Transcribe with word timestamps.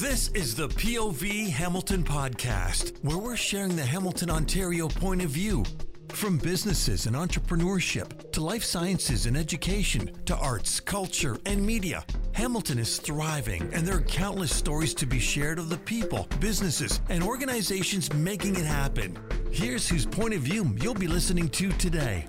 This 0.00 0.28
is 0.28 0.54
the 0.54 0.68
POV 0.68 1.50
Hamilton 1.50 2.04
podcast, 2.04 2.96
where 3.02 3.18
we're 3.18 3.34
sharing 3.34 3.74
the 3.74 3.84
Hamilton, 3.84 4.30
Ontario 4.30 4.86
point 4.86 5.24
of 5.24 5.30
view. 5.30 5.64
From 6.10 6.38
businesses 6.38 7.06
and 7.06 7.16
entrepreneurship 7.16 8.30
to 8.30 8.40
life 8.40 8.62
sciences 8.62 9.26
and 9.26 9.36
education 9.36 10.12
to 10.26 10.36
arts, 10.36 10.78
culture, 10.78 11.36
and 11.46 11.66
media, 11.66 12.04
Hamilton 12.30 12.78
is 12.78 12.98
thriving, 12.98 13.68
and 13.74 13.84
there 13.84 13.96
are 13.96 14.02
countless 14.02 14.54
stories 14.54 14.94
to 14.94 15.04
be 15.04 15.18
shared 15.18 15.58
of 15.58 15.68
the 15.68 15.78
people, 15.78 16.28
businesses, 16.38 17.00
and 17.08 17.24
organizations 17.24 18.12
making 18.12 18.54
it 18.54 18.66
happen. 18.66 19.18
Here's 19.50 19.88
whose 19.88 20.06
point 20.06 20.32
of 20.32 20.42
view 20.42 20.76
you'll 20.80 20.94
be 20.94 21.08
listening 21.08 21.48
to 21.48 21.72
today. 21.72 22.24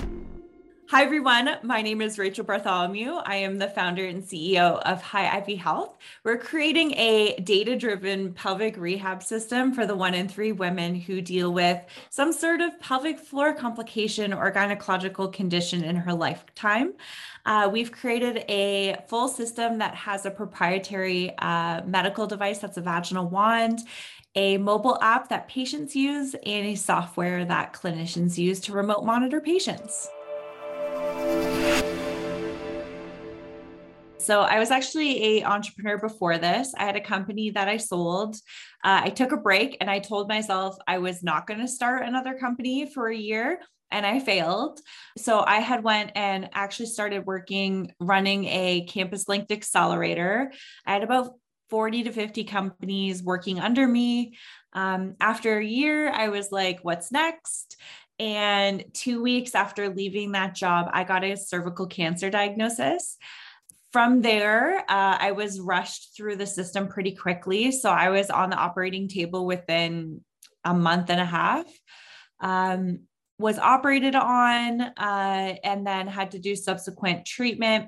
Hi, 0.91 1.03
everyone. 1.03 1.51
My 1.61 1.83
name 1.83 2.01
is 2.01 2.17
Rachel 2.17 2.43
Bartholomew. 2.43 3.17
I 3.23 3.35
am 3.35 3.59
the 3.59 3.69
founder 3.69 4.03
and 4.05 4.23
CEO 4.23 4.81
of 4.81 5.03
Hyivy 5.03 5.55
Health. 5.55 5.95
We're 6.23 6.39
creating 6.39 6.95
a 6.95 7.39
data 7.41 7.75
driven 7.75 8.33
pelvic 8.33 8.75
rehab 8.75 9.21
system 9.21 9.71
for 9.71 9.85
the 9.85 9.95
one 9.95 10.15
in 10.15 10.27
three 10.27 10.51
women 10.51 10.95
who 10.95 11.21
deal 11.21 11.53
with 11.53 11.79
some 12.09 12.33
sort 12.33 12.61
of 12.61 12.79
pelvic 12.79 13.19
floor 13.19 13.53
complication 13.53 14.33
or 14.33 14.51
gynecological 14.51 15.31
condition 15.31 15.83
in 15.83 15.95
her 15.95 16.11
lifetime. 16.11 16.93
Uh, 17.45 17.69
we've 17.71 17.91
created 17.91 18.43
a 18.49 18.95
full 19.07 19.27
system 19.27 19.77
that 19.77 19.93
has 19.93 20.25
a 20.25 20.31
proprietary 20.31 21.37
uh, 21.37 21.83
medical 21.85 22.25
device 22.25 22.57
that's 22.57 22.77
a 22.77 22.81
vaginal 22.81 23.29
wand 23.29 23.81
a 24.35 24.57
mobile 24.57 24.97
app 25.01 25.29
that 25.29 25.47
patients 25.47 25.95
use, 25.95 26.35
and 26.45 26.67
a 26.67 26.75
software 26.75 27.43
that 27.45 27.73
clinicians 27.73 28.37
use 28.37 28.59
to 28.59 28.71
remote 28.71 29.03
monitor 29.03 29.41
patients. 29.41 30.07
So 34.29 34.41
I 34.41 34.59
was 34.59 34.69
actually 34.69 35.39
a 35.39 35.43
entrepreneur 35.43 35.97
before 35.97 36.37
this. 36.37 36.75
I 36.77 36.83
had 36.83 36.95
a 36.95 37.01
company 37.01 37.49
that 37.49 37.67
I 37.67 37.77
sold. 37.77 38.35
Uh, 38.83 39.01
I 39.05 39.09
took 39.09 39.31
a 39.31 39.37
break 39.37 39.75
and 39.81 39.89
I 39.89 39.97
told 39.97 40.27
myself 40.29 40.77
I 40.87 40.99
was 40.99 41.23
not 41.23 41.47
going 41.47 41.61
to 41.61 41.67
start 41.67 42.05
another 42.05 42.35
company 42.35 42.85
for 42.85 43.07
a 43.07 43.17
year 43.17 43.59
and 43.89 44.05
I 44.05 44.19
failed. 44.19 44.81
So 45.17 45.39
I 45.39 45.61
had 45.61 45.83
went 45.83 46.11
and 46.13 46.47
actually 46.53 46.85
started 46.85 47.25
working 47.25 47.91
running 47.99 48.45
a 48.45 48.85
campus 48.87 49.27
linked 49.27 49.51
accelerator. 49.51 50.51
I 50.85 50.93
had 50.93 51.01
about 51.01 51.31
40 51.71 52.03
to 52.03 52.11
50 52.11 52.43
companies 52.43 53.23
working 53.23 53.59
under 53.59 53.87
me. 53.87 54.37
Um, 54.73 55.15
after 55.19 55.57
a 55.57 55.65
year, 55.65 56.11
I 56.11 56.29
was 56.29 56.51
like, 56.51 56.81
what's 56.83 57.11
next? 57.11 57.77
And 58.19 58.83
two 58.93 59.23
weeks 59.23 59.55
after 59.55 59.89
leaving 59.89 60.33
that 60.33 60.53
job, 60.53 60.87
I 60.93 61.03
got 61.03 61.23
a 61.23 61.35
cervical 61.35 61.87
cancer 61.87 62.29
diagnosis. 62.29 63.17
From 63.91 64.21
there, 64.21 64.79
uh, 64.79 65.17
I 65.19 65.31
was 65.31 65.59
rushed 65.59 66.15
through 66.15 66.35
the 66.35 66.45
system 66.45 66.87
pretty 66.87 67.15
quickly. 67.15 67.71
So 67.71 67.89
I 67.89 68.09
was 68.09 68.29
on 68.29 68.51
the 68.51 68.55
operating 68.55 69.07
table 69.07 69.45
within 69.45 70.21
a 70.63 70.73
month 70.73 71.09
and 71.09 71.19
a 71.19 71.25
half. 71.25 71.65
Um, 72.39 73.01
was 73.39 73.57
operated 73.57 74.15
on 74.15 74.81
uh, 74.81 75.55
and 75.63 75.87
then 75.87 76.07
had 76.07 76.31
to 76.31 76.39
do 76.39 76.55
subsequent 76.55 77.25
treatment. 77.25 77.87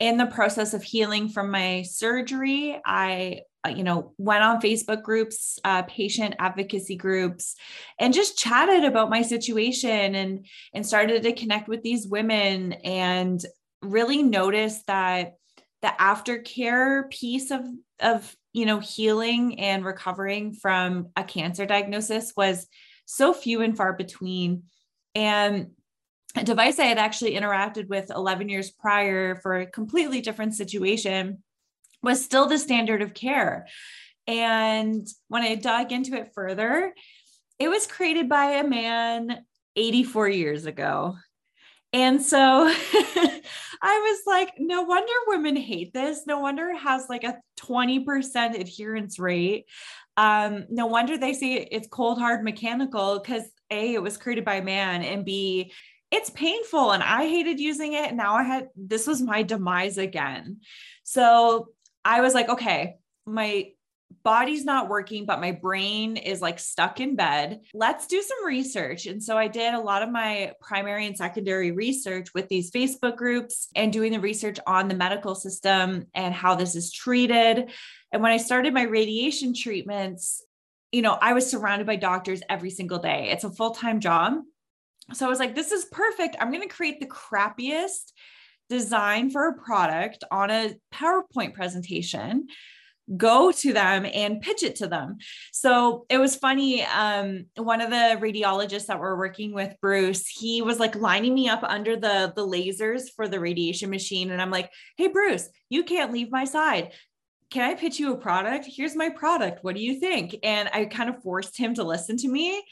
In 0.00 0.16
the 0.16 0.26
process 0.26 0.74
of 0.74 0.82
healing 0.82 1.28
from 1.28 1.50
my 1.50 1.82
surgery, 1.82 2.80
I 2.84 3.42
uh, 3.66 3.70
you 3.70 3.82
know, 3.82 4.12
went 4.18 4.44
on 4.44 4.60
Facebook 4.60 5.02
groups, 5.02 5.58
uh, 5.64 5.82
patient 5.82 6.36
advocacy 6.38 6.96
groups, 6.96 7.56
and 7.98 8.14
just 8.14 8.38
chatted 8.38 8.84
about 8.84 9.10
my 9.10 9.22
situation 9.22 10.14
and 10.14 10.46
and 10.72 10.86
started 10.86 11.22
to 11.22 11.32
connect 11.32 11.68
with 11.68 11.82
these 11.82 12.06
women 12.06 12.74
and 12.84 13.44
really 13.82 14.22
noticed 14.22 14.86
that 14.86 15.34
the 15.82 15.92
aftercare 16.00 17.10
piece 17.10 17.50
of 17.50 17.66
of 18.00 18.34
you 18.52 18.66
know 18.66 18.80
healing 18.80 19.60
and 19.60 19.84
recovering 19.84 20.52
from 20.52 21.08
a 21.16 21.24
cancer 21.24 21.66
diagnosis 21.66 22.32
was 22.36 22.66
so 23.04 23.32
few 23.32 23.60
and 23.62 23.76
far 23.76 23.92
between 23.92 24.64
and 25.14 25.70
a 26.36 26.44
device 26.44 26.78
I 26.78 26.84
had 26.84 26.98
actually 26.98 27.34
interacted 27.34 27.88
with 27.88 28.10
11 28.10 28.48
years 28.48 28.70
prior 28.70 29.36
for 29.36 29.56
a 29.56 29.66
completely 29.66 30.20
different 30.20 30.54
situation 30.54 31.42
was 32.02 32.22
still 32.22 32.46
the 32.46 32.58
standard 32.58 33.00
of 33.00 33.14
care. 33.14 33.66
And 34.26 35.06
when 35.28 35.42
I 35.42 35.54
dug 35.54 35.92
into 35.92 36.14
it 36.14 36.32
further, 36.34 36.92
it 37.58 37.68
was 37.68 37.86
created 37.86 38.28
by 38.28 38.52
a 38.52 38.68
man 38.68 39.44
84 39.76 40.28
years 40.28 40.66
ago. 40.66 41.16
And 41.92 42.22
so 42.22 42.38
I 43.82 44.00
was 44.00 44.20
like, 44.26 44.54
no 44.58 44.82
wonder 44.82 45.12
women 45.26 45.56
hate 45.56 45.92
this. 45.92 46.26
No 46.26 46.40
wonder 46.40 46.68
it 46.68 46.78
has 46.78 47.06
like 47.08 47.24
a 47.24 47.38
20% 47.60 48.58
adherence 48.58 49.18
rate. 49.18 49.66
Um, 50.16 50.66
no 50.70 50.86
wonder 50.86 51.18
they 51.18 51.34
say 51.34 51.54
it's 51.70 51.88
cold, 51.88 52.18
hard, 52.18 52.42
mechanical 52.42 53.20
because 53.20 53.44
A, 53.70 53.94
it 53.94 54.02
was 54.02 54.16
created 54.16 54.44
by 54.44 54.60
man, 54.62 55.02
and 55.02 55.24
B, 55.24 55.72
it's 56.10 56.30
painful. 56.30 56.92
And 56.92 57.02
I 57.02 57.28
hated 57.28 57.60
using 57.60 57.92
it. 57.92 58.14
Now 58.14 58.34
I 58.34 58.42
had 58.42 58.68
this 58.76 59.06
was 59.06 59.20
my 59.20 59.42
demise 59.42 59.98
again. 59.98 60.60
So 61.04 61.68
I 62.04 62.22
was 62.22 62.34
like, 62.34 62.48
okay, 62.48 62.96
my 63.26 63.72
body's 64.26 64.64
not 64.64 64.88
working, 64.88 65.24
but 65.24 65.40
my 65.40 65.52
brain 65.52 66.16
is 66.16 66.42
like 66.42 66.58
stuck 66.58 66.98
in 66.98 67.14
bed. 67.14 67.60
Let's 67.72 68.08
do 68.08 68.20
some 68.20 68.44
research. 68.44 69.06
And 69.06 69.22
so 69.22 69.38
I 69.38 69.46
did 69.46 69.72
a 69.72 69.80
lot 69.80 70.02
of 70.02 70.10
my 70.10 70.52
primary 70.60 71.06
and 71.06 71.16
secondary 71.16 71.70
research 71.70 72.34
with 72.34 72.48
these 72.48 72.72
Facebook 72.72 73.16
groups 73.16 73.68
and 73.76 73.92
doing 73.92 74.10
the 74.10 74.18
research 74.18 74.58
on 74.66 74.88
the 74.88 74.96
medical 74.96 75.36
system 75.36 76.06
and 76.12 76.34
how 76.34 76.56
this 76.56 76.74
is 76.74 76.90
treated. 76.90 77.70
And 78.10 78.20
when 78.20 78.32
I 78.32 78.38
started 78.38 78.74
my 78.74 78.82
radiation 78.82 79.54
treatments, 79.54 80.42
you 80.90 81.02
know, 81.02 81.16
I 81.20 81.32
was 81.32 81.48
surrounded 81.48 81.86
by 81.86 81.94
doctors 81.94 82.42
every 82.48 82.70
single 82.70 82.98
day. 82.98 83.28
It's 83.30 83.44
a 83.44 83.50
full 83.50 83.70
time 83.70 84.00
job. 84.00 84.38
So 85.12 85.24
I 85.24 85.28
was 85.28 85.38
like, 85.38 85.54
this 85.54 85.70
is 85.70 85.84
perfect. 85.84 86.34
I'm 86.40 86.50
going 86.50 86.68
to 86.68 86.74
create 86.74 86.98
the 86.98 87.06
crappiest 87.06 88.10
design 88.68 89.30
for 89.30 89.46
a 89.46 89.54
product 89.54 90.24
on 90.32 90.50
a 90.50 90.74
PowerPoint 90.92 91.54
presentation 91.54 92.48
go 93.14 93.52
to 93.52 93.72
them 93.72 94.06
and 94.12 94.40
pitch 94.40 94.62
it 94.62 94.76
to 94.76 94.86
them. 94.86 95.18
So 95.52 96.06
it 96.08 96.18
was 96.18 96.36
funny. 96.36 96.84
Um, 96.84 97.46
one 97.56 97.80
of 97.80 97.90
the 97.90 98.18
radiologists 98.20 98.86
that 98.86 98.98
we're 98.98 99.16
working 99.16 99.52
with, 99.52 99.74
Bruce, 99.80 100.26
he 100.26 100.62
was 100.62 100.80
like 100.80 100.96
lining 100.96 101.34
me 101.34 101.48
up 101.48 101.62
under 101.62 101.96
the 101.96 102.32
the 102.34 102.46
lasers 102.46 103.04
for 103.14 103.28
the 103.28 103.40
radiation 103.40 103.90
machine, 103.90 104.30
and 104.30 104.42
I'm 104.42 104.50
like, 104.50 104.70
"Hey, 104.96 105.08
Bruce, 105.08 105.48
you 105.68 105.84
can't 105.84 106.12
leave 106.12 106.30
my 106.30 106.44
side. 106.44 106.92
Can 107.50 107.62
I 107.62 107.74
pitch 107.74 108.00
you 108.00 108.12
a 108.12 108.16
product? 108.16 108.66
Here's 108.68 108.96
my 108.96 109.10
product. 109.10 109.62
What 109.62 109.76
do 109.76 109.80
you 109.80 110.00
think?" 110.00 110.36
And 110.42 110.68
I 110.72 110.86
kind 110.86 111.08
of 111.08 111.22
forced 111.22 111.56
him 111.56 111.74
to 111.74 111.84
listen 111.84 112.16
to 112.18 112.28
me. 112.28 112.62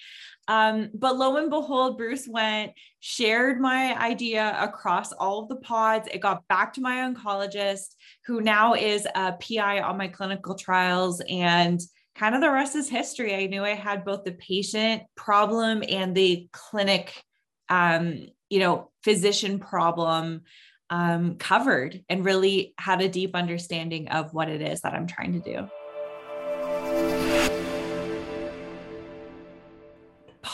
Um, 0.47 0.91
but 0.95 1.17
lo 1.17 1.37
and 1.37 1.51
behold, 1.51 1.97
Bruce 1.97 2.29
went, 2.29 2.73
shared 3.01 3.61
my 3.61 3.99
idea 3.99 4.57
across 4.61 5.13
all 5.13 5.43
of 5.43 5.49
the 5.49 5.57
pods. 5.57 6.09
It 6.13 6.21
got 6.21 6.47
back 6.49 6.75
to 6.75 6.81
my 6.81 6.97
oncologist, 6.97 7.95
who 8.27 8.41
now 8.41 8.75
is 8.75 9.07
a 9.15 9.33
PI 9.33 9.81
on 9.81 9.97
my 9.97 10.09
clinical 10.09 10.55
trials. 10.55 11.23
And 11.29 11.81
kind 12.15 12.35
of 12.35 12.41
the 12.41 12.51
rest 12.51 12.77
is 12.77 12.89
history. 12.89 13.35
I 13.35 13.47
knew 13.47 13.65
I 13.65 13.71
had 13.71 14.05
both 14.05 14.25
the 14.25 14.33
patient 14.33 15.03
problem 15.17 15.83
and 15.89 16.15
the 16.15 16.49
clinic, 16.53 17.23
um, 17.69 18.27
you 18.51 18.61
know, 18.61 18.91
physician 19.03 19.59
problem 19.59 20.43
um, 20.91 21.37
covered 21.37 22.05
and 22.09 22.25
really 22.25 22.75
had 22.79 23.01
a 23.01 23.09
deep 23.09 23.35
understanding 23.35 24.09
of 24.09 24.33
what 24.33 24.49
it 24.49 24.61
is 24.61 24.83
that 24.83 24.95
I'm 24.95 25.07
trying 25.07 25.33
to 25.33 25.41
do. 25.41 25.69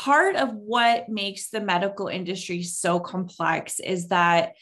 Part 0.05 0.35
of 0.35 0.55
what 0.55 1.11
makes 1.11 1.51
the 1.51 1.61
medical 1.61 2.09
industry 2.09 2.63
so 2.63 2.99
complex 2.99 3.81
is 3.81 4.09
that 4.09 4.55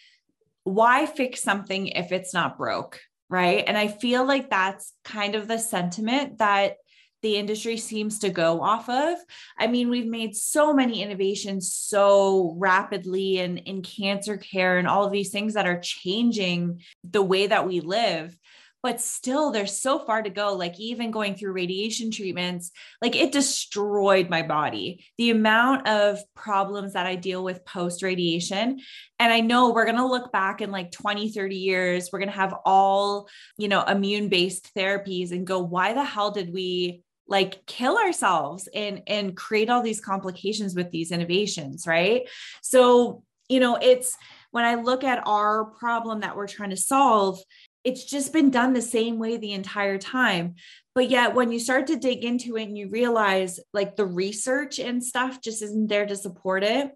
why 0.65 1.07
fix 1.07 1.41
something 1.41 1.87
if 1.87 2.11
it's 2.11 2.35
not 2.35 2.59
broke? 2.59 3.01
Right. 3.31 3.63
And 3.65 3.79
I 3.79 3.87
feel 3.87 4.27
like 4.27 4.51
that's 4.51 4.95
kind 5.05 5.37
of 5.37 5.47
the 5.47 5.59
sentiment 5.59 6.39
that 6.39 6.79
the 7.23 7.37
industry 7.37 7.77
seems 7.77 8.19
to 8.21 8.31
go 8.31 8.61
off 8.61 8.89
of. 8.89 9.17
I 9.57 9.69
mean, 9.69 9.91
we've 9.91 10.07
made 10.07 10.35
so 10.35 10.73
many 10.73 11.03
innovations 11.03 11.73
so 11.73 12.57
rapidly 12.59 13.39
in, 13.39 13.59
in 13.59 13.83
cancer 13.83 14.39
care 14.39 14.79
and 14.79 14.89
all 14.89 15.05
of 15.05 15.13
these 15.13 15.31
things 15.31 15.55
that 15.55 15.67
are 15.67 15.81
changing 15.81 16.81
the 17.09 17.23
way 17.23 17.47
that 17.47 17.67
we 17.67 17.81
live 17.81 18.37
but 18.83 19.01
still 19.01 19.51
there's 19.51 19.77
so 19.77 19.99
far 19.99 20.23
to 20.23 20.31
go 20.31 20.55
like 20.55 20.79
even 20.79 21.11
going 21.11 21.35
through 21.35 21.53
radiation 21.53 22.11
treatments 22.11 22.71
like 23.03 23.17
it 23.17 23.33
destroyed 23.33 24.31
my 24.31 24.43
body. 24.43 25.05
The 25.17 25.31
amount 25.31 25.89
of 25.89 26.19
problems 26.35 26.93
that 26.93 27.07
i 27.07 27.15
deal 27.15 27.43
with 27.43 27.65
post 27.65 28.03
radiation 28.03 28.81
and 29.19 29.33
i 29.33 29.41
know 29.41 29.73
we're 29.73 29.85
going 29.85 29.97
to 29.97 30.07
look 30.07 30.33
back 30.33 30.61
in 30.61 30.71
like 30.71 30.93
20 30.93 31.31
30 31.33 31.57
years 31.57 32.11
we're 32.13 32.19
going 32.19 32.31
to 32.31 32.35
have 32.35 32.55
all 32.65 33.29
you 33.57 33.69
know 33.69 33.83
immune 33.83 34.29
based 34.29 34.75
therapies 34.75 35.33
and 35.33 35.47
go 35.47 35.59
why 35.59 35.93
the 35.93 36.05
hell 36.05 36.31
did 36.31 36.53
we 36.53 37.03
like 37.29 37.65
kill 37.67 37.97
ourselves 37.99 38.69
and 38.75 39.03
and 39.07 39.37
create 39.37 39.69
all 39.69 39.83
these 39.83 40.01
complications 40.01 40.75
with 40.75 40.91
these 40.91 41.13
innovations 41.13 41.87
right? 41.87 42.23
So 42.63 43.23
you 43.49 43.61
know 43.61 43.77
it's 43.77 44.17
when 44.51 44.65
i 44.65 44.75
look 44.75 45.05
at 45.05 45.23
our 45.27 45.67
problem 45.67 46.21
that 46.21 46.37
we're 46.37 46.47
trying 46.47 46.71
to 46.71 46.77
solve 46.77 47.41
it's 47.89 48.05
just 48.05 48.35
been 48.35 48.51
done 48.51 48.75
the 48.75 48.83
same 48.83 49.19
way 49.19 49.39
the 49.39 49.53
entire 49.53 49.97
time. 49.97 50.57
But 50.95 51.09
yet, 51.09 51.35
when 51.35 51.51
you 51.51 51.59
start 51.59 51.87
to 51.87 51.97
dig 51.97 52.23
into 52.23 52.57
it 52.57 52.65
and 52.65 52.77
you 52.77 52.91
realize 52.91 53.59
like 53.73 53.97
the 53.97 54.05
research 54.05 54.79
and 54.79 55.03
stuff 55.03 55.41
just 55.41 55.63
isn't 55.63 55.89
there 55.89 56.05
to 56.05 56.15
support 56.15 56.65
it. 56.65 56.91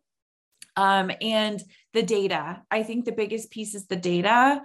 Um, 0.77 1.11
and 1.23 1.63
the 1.95 2.03
data, 2.03 2.63
I 2.71 2.83
think 2.83 3.05
the 3.05 3.13
biggest 3.13 3.51
piece 3.51 3.75
is 3.75 3.87
the 3.87 3.97
data 3.97 4.63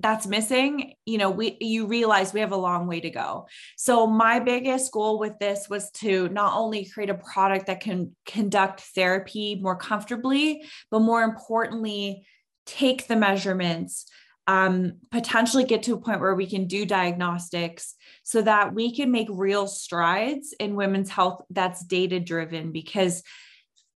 that's 0.00 0.26
missing 0.26 0.94
you 1.06 1.16
know 1.16 1.30
we 1.30 1.56
you 1.60 1.86
realize 1.86 2.32
we 2.32 2.40
have 2.40 2.50
a 2.50 2.56
long 2.56 2.88
way 2.88 2.98
to 2.98 3.08
go 3.08 3.46
so 3.76 4.04
my 4.04 4.40
biggest 4.40 4.90
goal 4.90 5.16
with 5.16 5.38
this 5.38 5.68
was 5.68 5.92
to 5.92 6.28
not 6.30 6.54
only 6.56 6.84
create 6.84 7.08
a 7.08 7.14
product 7.14 7.66
that 7.66 7.78
can 7.78 8.10
conduct 8.26 8.80
therapy 8.96 9.60
more 9.62 9.76
comfortably 9.76 10.64
but 10.90 11.00
more 11.00 11.22
importantly 11.22 12.26
take 12.66 13.06
the 13.06 13.14
measurements 13.14 14.06
um, 14.46 14.94
potentially 15.10 15.64
get 15.64 15.84
to 15.84 15.94
a 15.94 16.00
point 16.00 16.20
where 16.20 16.34
we 16.34 16.46
can 16.46 16.66
do 16.66 16.84
diagnostics 16.84 17.94
so 18.24 18.42
that 18.42 18.74
we 18.74 18.94
can 18.94 19.10
make 19.10 19.28
real 19.30 19.66
strides 19.68 20.52
in 20.58 20.74
women's 20.74 21.10
health 21.10 21.42
that's 21.50 21.84
data 21.84 22.18
driven 22.18 22.72
because 22.72 23.22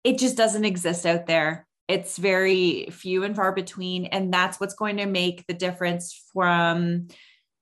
it 0.03 0.17
just 0.17 0.35
doesn't 0.35 0.65
exist 0.65 1.05
out 1.05 1.27
there. 1.27 1.65
It's 1.87 2.17
very 2.17 2.87
few 2.91 3.23
and 3.23 3.35
far 3.35 3.53
between 3.53 4.05
and 4.05 4.33
that's 4.33 4.59
what's 4.59 4.75
going 4.75 4.97
to 4.97 5.05
make 5.05 5.45
the 5.47 5.53
difference 5.53 6.21
from 6.33 7.07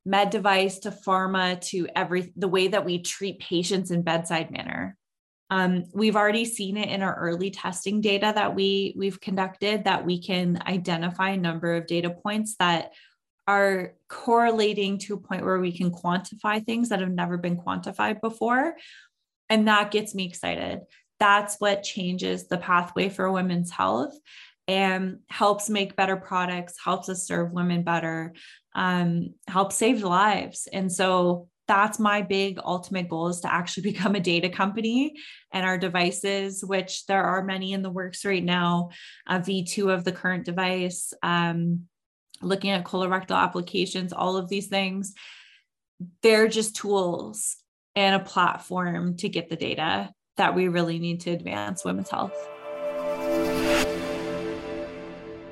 med 0.06 0.32
device 0.32 0.80
to 0.80 0.92
pharma 0.92 1.62
to 1.62 1.88
every 1.96 2.34
the 2.36 2.48
way 2.48 2.68
that 2.70 2.86
we 2.86 3.00
treat 3.00 3.40
patients 3.40 3.92
in 3.92 4.02
bedside 4.02 4.50
manner 4.50 4.98
um, 5.52 5.84
we've 5.94 6.16
already 6.16 6.46
seen 6.46 6.78
it 6.78 6.90
in 6.90 7.04
our 7.04 7.16
early 7.16 7.52
testing 7.52 8.02
data 8.02 8.32
that 8.34 8.56
we 8.56 8.96
we've 8.98 9.22
conducted 9.22 9.84
that 9.84 10.06
we 10.06 10.20
can 10.20 10.62
identify 10.66 11.32
a 11.32 11.38
number 11.38 11.76
of 11.76 11.86
data 11.86 12.10
points 12.10 12.56
that 12.58 12.94
are 13.48 13.94
correlating 14.08 14.98
to 14.98 15.14
a 15.14 15.18
point 15.18 15.44
where 15.44 15.60
we 15.60 15.76
can 15.76 15.92
quantify 15.92 16.66
things 16.66 16.90
that 16.90 17.02
have 17.02 17.12
never 17.12 17.38
been 17.38 17.58
quantified 17.58 18.22
before 18.22 18.76
and 19.50 19.68
that 19.68 19.92
gets 19.92 20.16
me 20.16 20.26
excited 20.26 20.80
that's 21.20 21.58
what 21.60 21.84
changes 21.84 22.48
the 22.48 22.58
pathway 22.58 23.10
for 23.10 23.32
women's 23.32 23.70
health 23.70 24.18
and 24.68 25.20
helps 25.30 25.70
make 25.70 25.96
better 25.96 26.16
products, 26.16 26.76
helps 26.84 27.10
us 27.10 27.28
serve 27.28 27.52
women 27.52 27.84
better, 27.84 28.34
um, 28.74 29.34
helps 29.48 29.76
save 29.76 30.02
lives. 30.02 30.68
And 30.72 30.92
so 30.92 31.50
that's 31.72 32.00
my 32.00 32.22
big 32.22 32.60
ultimate 32.66 33.08
goal 33.08 33.30
is 33.30 33.40
to 33.40 33.54
actually 33.54 33.84
become 33.94 34.14
a 34.14 34.20
data 34.20 34.50
company 34.50 35.14
and 35.54 35.66
our 35.66 35.78
devices, 35.78 36.66
which 36.66 37.06
there 37.06 37.24
are 37.24 37.46
many 37.46 37.72
in 37.72 37.82
the 37.82 37.90
works 37.90 38.26
right 38.26 38.44
now, 38.44 38.90
a 39.26 39.40
V2 39.40 39.90
of 39.90 40.04
the 40.04 40.12
current 40.12 40.44
device, 40.44 41.14
um, 41.24 41.84
looking 42.42 42.72
at 42.72 42.84
colorectal 42.84 43.38
applications, 43.38 44.12
all 44.12 44.36
of 44.36 44.50
these 44.50 44.68
things. 44.68 45.14
They're 46.22 46.50
just 46.50 46.76
tools 46.76 47.56
and 47.96 48.22
a 48.22 48.26
platform 48.26 49.16
to 49.18 49.30
get 49.30 49.50
the 49.50 49.56
data 49.56 50.10
that 50.36 50.56
we 50.56 50.68
really 50.68 51.00
need 51.00 51.22
to 51.22 51.30
advance 51.30 51.86
women's 51.86 52.10
health. 52.10 52.36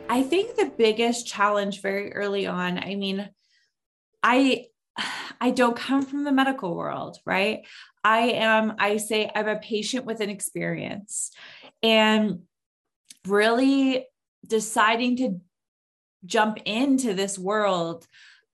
I 0.10 0.24
think 0.24 0.58
the 0.58 0.74
biggest 0.78 1.28
challenge 1.28 1.82
very 1.82 2.12
early 2.12 2.46
on, 2.46 2.78
I 2.78 2.96
mean, 2.96 3.30
I 4.22 4.66
I 5.42 5.52
don't 5.52 5.76
come 5.76 6.02
from 6.02 6.24
the 6.24 6.32
medical 6.32 6.76
world, 6.76 7.18
right? 7.26 7.66
I 8.04 8.20
am 8.32 8.74
I 8.78 8.98
say 8.98 9.30
I'm 9.34 9.48
a 9.48 9.58
patient 9.58 10.06
with 10.06 10.22
an 10.22 10.30
experience 10.30 11.32
and 11.82 12.42
really 13.28 14.06
deciding 14.46 15.18
to 15.18 15.42
jump 16.26 16.60
into 16.66 17.14
this 17.14 17.38
world 17.38 18.06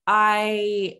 I 0.08 0.98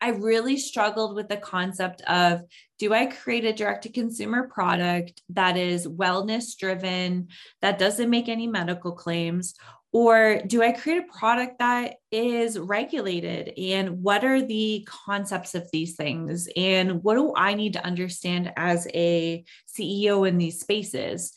I 0.00 0.10
really 0.10 0.56
struggled 0.56 1.16
with 1.16 1.28
the 1.28 1.36
concept 1.36 2.02
of 2.02 2.42
do 2.78 2.94
I 2.94 3.06
create 3.06 3.44
a 3.44 3.52
direct 3.52 3.82
to 3.82 3.88
consumer 3.88 4.46
product 4.46 5.22
that 5.30 5.56
is 5.56 5.88
wellness 5.88 6.56
driven, 6.56 7.28
that 7.62 7.78
doesn't 7.78 8.08
make 8.08 8.28
any 8.28 8.46
medical 8.46 8.92
claims? 8.92 9.54
Or 9.92 10.42
do 10.46 10.62
I 10.62 10.72
create 10.72 11.04
a 11.04 11.18
product 11.18 11.60
that 11.60 11.96
is 12.10 12.58
regulated? 12.58 13.54
And 13.58 14.02
what 14.02 14.22
are 14.22 14.42
the 14.42 14.86
concepts 14.86 15.54
of 15.54 15.70
these 15.72 15.96
things? 15.96 16.48
And 16.56 17.02
what 17.02 17.14
do 17.14 17.32
I 17.34 17.54
need 17.54 17.72
to 17.72 17.84
understand 17.84 18.52
as 18.56 18.86
a 18.92 19.44
CEO 19.74 20.28
in 20.28 20.36
these 20.36 20.60
spaces? 20.60 21.32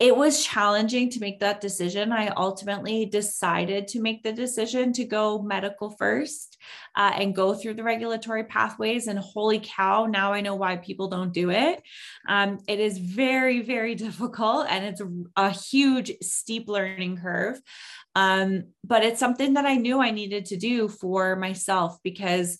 It 0.00 0.16
was 0.16 0.42
challenging 0.42 1.10
to 1.10 1.20
make 1.20 1.40
that 1.40 1.60
decision. 1.60 2.10
I 2.10 2.28
ultimately 2.28 3.04
decided 3.04 3.86
to 3.88 4.00
make 4.00 4.22
the 4.22 4.32
decision 4.32 4.94
to 4.94 5.04
go 5.04 5.42
medical 5.42 5.90
first 5.90 6.56
uh, 6.96 7.12
and 7.14 7.34
go 7.34 7.52
through 7.52 7.74
the 7.74 7.84
regulatory 7.84 8.44
pathways. 8.44 9.08
And 9.08 9.18
holy 9.18 9.60
cow, 9.62 10.06
now 10.06 10.32
I 10.32 10.40
know 10.40 10.54
why 10.54 10.76
people 10.76 11.08
don't 11.08 11.34
do 11.34 11.50
it. 11.50 11.82
Um, 12.26 12.60
it 12.66 12.80
is 12.80 12.96
very, 12.96 13.60
very 13.60 13.94
difficult 14.06 14.66
and 14.70 14.86
it's 14.86 15.02
a, 15.36 15.50
huge, 15.50 16.12
steep 16.22 16.68
learning 16.68 17.18
curve. 17.18 17.60
Um, 18.16 18.64
but 18.82 19.04
it's 19.04 19.20
something 19.20 19.52
that 19.54 19.66
I 19.66 19.76
knew 19.76 20.00
I 20.00 20.12
needed 20.12 20.46
to 20.46 20.56
do 20.56 20.88
for 20.88 21.36
myself 21.36 21.98
because 22.02 22.56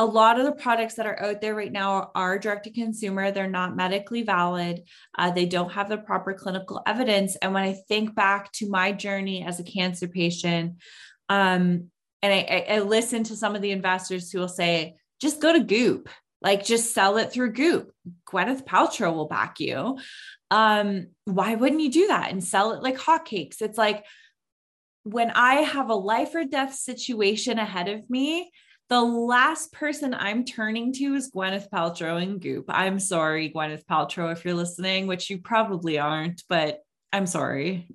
a 0.00 0.04
lot 0.04 0.40
of 0.40 0.46
the 0.46 0.52
products 0.52 0.94
that 0.94 1.04
are 1.04 1.22
out 1.22 1.42
there 1.42 1.54
right 1.54 1.70
now 1.70 2.10
are 2.14 2.38
direct 2.38 2.64
to 2.64 2.70
consumer. 2.70 3.30
They're 3.30 3.50
not 3.50 3.76
medically 3.76 4.22
valid. 4.22 4.80
Uh, 5.18 5.30
they 5.30 5.44
don't 5.44 5.72
have 5.72 5.90
the 5.90 5.98
proper 5.98 6.32
clinical 6.32 6.80
evidence. 6.86 7.36
And 7.36 7.52
when 7.52 7.64
I 7.64 7.74
think 7.86 8.14
back 8.14 8.50
to 8.52 8.70
my 8.70 8.92
journey 8.92 9.44
as 9.44 9.60
a 9.60 9.62
cancer 9.62 10.08
patient, 10.08 10.76
um, 11.28 11.90
and 12.22 12.32
I, 12.32 12.66
I, 12.70 12.78
listen 12.78 13.24
to 13.24 13.36
some 13.36 13.54
of 13.54 13.60
the 13.60 13.72
investors 13.72 14.30
who 14.30 14.38
will 14.38 14.48
say, 14.48 14.94
just 15.20 15.42
go 15.42 15.52
to 15.52 15.60
Goop, 15.60 16.08
like 16.40 16.64
just 16.64 16.94
sell 16.94 17.18
it 17.18 17.30
through 17.30 17.52
Goop. 17.52 17.92
Gwyneth 18.26 18.64
Paltrow 18.64 19.14
will 19.14 19.28
back 19.28 19.60
you. 19.60 19.98
Um, 20.50 21.08
why 21.26 21.56
wouldn't 21.56 21.82
you 21.82 21.90
do 21.90 22.06
that 22.06 22.32
and 22.32 22.42
sell 22.42 22.72
it 22.72 22.82
like 22.82 22.96
hotcakes? 22.96 23.60
It's 23.60 23.76
like 23.76 24.06
when 25.02 25.30
I 25.30 25.56
have 25.56 25.90
a 25.90 25.94
life 25.94 26.34
or 26.34 26.44
death 26.44 26.74
situation 26.74 27.58
ahead 27.58 27.88
of 27.88 28.08
me, 28.08 28.50
the 28.90 29.00
last 29.00 29.72
person 29.72 30.14
I'm 30.14 30.44
turning 30.44 30.92
to 30.94 31.14
is 31.14 31.30
Gwyneth 31.30 31.70
Paltrow 31.70 32.20
and 32.20 32.40
Goop. 32.40 32.64
I'm 32.68 32.98
sorry, 32.98 33.50
Gwyneth 33.50 33.84
Paltrow, 33.84 34.32
if 34.32 34.44
you're 34.44 34.54
listening, 34.54 35.06
which 35.06 35.30
you 35.30 35.38
probably 35.38 36.00
aren't, 36.00 36.42
but 36.48 36.80
I'm 37.12 37.26
sorry. 37.26 37.86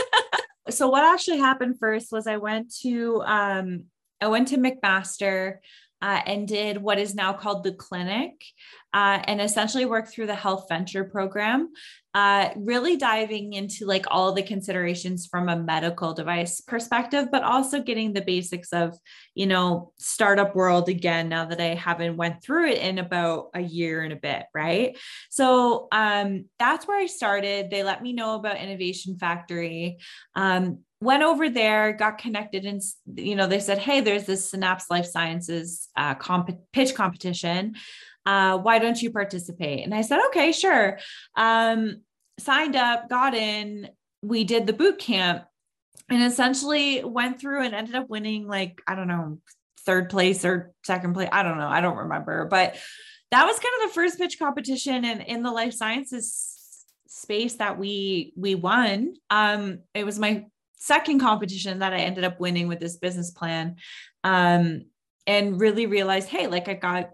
so 0.70 0.88
what 0.88 1.04
actually 1.04 1.38
happened 1.38 1.78
first 1.78 2.10
was 2.10 2.26
I 2.26 2.38
went 2.38 2.74
to 2.80 3.22
um, 3.26 3.84
I 4.18 4.28
went 4.28 4.48
to 4.48 4.56
McMaster 4.56 5.58
uh, 6.02 6.20
and 6.26 6.46
did 6.48 6.78
what 6.78 6.98
is 6.98 7.14
now 7.14 7.32
called 7.32 7.64
the 7.64 7.72
clinic 7.72 8.44
uh, 8.92 9.20
and 9.24 9.40
essentially 9.40 9.84
worked 9.84 10.08
through 10.08 10.26
the 10.26 10.34
health 10.34 10.66
venture 10.68 11.04
program 11.04 11.70
uh, 12.12 12.50
really 12.56 12.96
diving 12.96 13.52
into 13.52 13.86
like 13.86 14.04
all 14.08 14.32
the 14.32 14.42
considerations 14.42 15.26
from 15.26 15.48
a 15.48 15.56
medical 15.56 16.12
device 16.12 16.60
perspective 16.60 17.28
but 17.30 17.42
also 17.42 17.80
getting 17.80 18.12
the 18.12 18.20
basics 18.20 18.72
of 18.72 18.98
you 19.34 19.46
know 19.46 19.92
startup 19.96 20.54
world 20.56 20.88
again 20.88 21.28
now 21.28 21.44
that 21.44 21.60
i 21.60 21.74
haven't 21.74 22.16
went 22.16 22.42
through 22.42 22.68
it 22.68 22.78
in 22.78 22.98
about 22.98 23.50
a 23.54 23.60
year 23.60 24.02
and 24.02 24.12
a 24.12 24.16
bit 24.16 24.44
right? 24.54 24.98
So 25.30 25.88
um, 25.92 26.46
that's 26.58 26.86
where 26.86 27.00
i 27.00 27.06
started. 27.06 27.70
They 27.70 27.82
let 27.82 28.02
me 28.02 28.12
know 28.12 28.34
about 28.34 28.58
innovation 28.58 29.16
factory. 29.18 29.98
Um, 30.34 30.80
went 31.00 31.22
over 31.22 31.48
there, 31.48 31.92
got 31.92 32.18
connected, 32.18 32.64
and 32.64 32.82
you 33.14 33.34
know 33.34 33.46
they 33.46 33.60
said, 33.60 33.78
"Hey, 33.78 34.00
there's 34.00 34.24
this 34.24 34.50
Synapse 34.50 34.90
Life 34.90 35.06
Sciences 35.06 35.88
uh, 35.96 36.14
comp- 36.14 36.72
pitch 36.72 36.94
competition. 36.94 37.74
Uh, 38.26 38.58
why 38.58 38.78
don't 38.78 39.00
you 39.00 39.10
participate?" 39.10 39.84
And 39.84 39.94
I 39.94 40.02
said, 40.02 40.20
"Okay, 40.28 40.52
sure." 40.52 40.98
Um, 41.36 42.02
signed 42.38 42.76
up, 42.76 43.08
got 43.08 43.34
in. 43.34 43.88
We 44.22 44.44
did 44.44 44.66
the 44.66 44.72
boot 44.72 44.98
camp, 44.98 45.44
and 46.08 46.22
essentially 46.22 47.02
went 47.04 47.40
through 47.40 47.64
and 47.64 47.74
ended 47.74 47.94
up 47.94 48.10
winning 48.10 48.46
like 48.46 48.82
I 48.86 48.94
don't 48.94 49.08
know 49.08 49.38
third 49.86 50.10
place 50.10 50.44
or 50.44 50.72
second 50.84 51.14
place. 51.14 51.30
I 51.32 51.42
don't 51.42 51.58
know. 51.58 51.68
I 51.68 51.80
don't 51.80 51.96
remember, 51.96 52.44
but 52.44 52.76
that 53.30 53.46
was 53.46 53.58
kind 53.58 53.72
of 53.82 53.88
the 53.88 53.94
first 53.94 54.18
pitch 54.18 54.38
competition 54.38 55.04
and 55.04 55.22
in 55.22 55.42
the 55.42 55.50
life 55.50 55.72
sciences 55.72 56.56
space 57.06 57.54
that 57.54 57.76
we 57.76 58.32
we 58.36 58.54
won 58.54 59.14
um 59.30 59.80
it 59.94 60.04
was 60.06 60.18
my 60.18 60.46
second 60.80 61.20
competition 61.20 61.78
that 61.78 61.92
I 61.92 61.98
ended 61.98 62.24
up 62.24 62.40
winning 62.40 62.66
with 62.66 62.80
this 62.80 62.96
business 62.96 63.30
plan 63.30 63.76
um, 64.24 64.86
and 65.26 65.60
really 65.60 65.86
realized, 65.86 66.28
hey, 66.28 66.48
like 66.48 66.68
I 66.68 66.74
got 66.74 67.10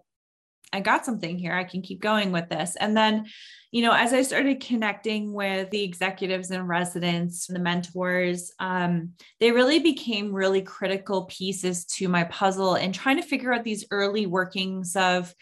I 0.72 0.80
got 0.80 1.04
something 1.04 1.38
here. 1.38 1.54
I 1.54 1.64
can 1.64 1.80
keep 1.80 2.00
going 2.02 2.32
with 2.32 2.48
this. 2.48 2.76
And 2.76 2.96
then, 2.96 3.26
you 3.70 3.82
know, 3.82 3.92
as 3.92 4.12
I 4.12 4.22
started 4.22 4.60
connecting 4.60 5.32
with 5.32 5.70
the 5.70 5.82
executives 5.82 6.50
and 6.50 6.68
residents, 6.68 7.46
the 7.46 7.60
mentors, 7.60 8.50
um, 8.58 9.12
they 9.38 9.52
really 9.52 9.78
became 9.78 10.32
really 10.32 10.62
critical 10.62 11.26
pieces 11.26 11.84
to 11.86 12.08
my 12.08 12.24
puzzle 12.24 12.74
and 12.74 12.92
trying 12.92 13.16
to 13.16 13.22
figure 13.22 13.52
out 13.52 13.62
these 13.62 13.86
early 13.92 14.26
workings 14.26 14.96
of, 14.96 15.32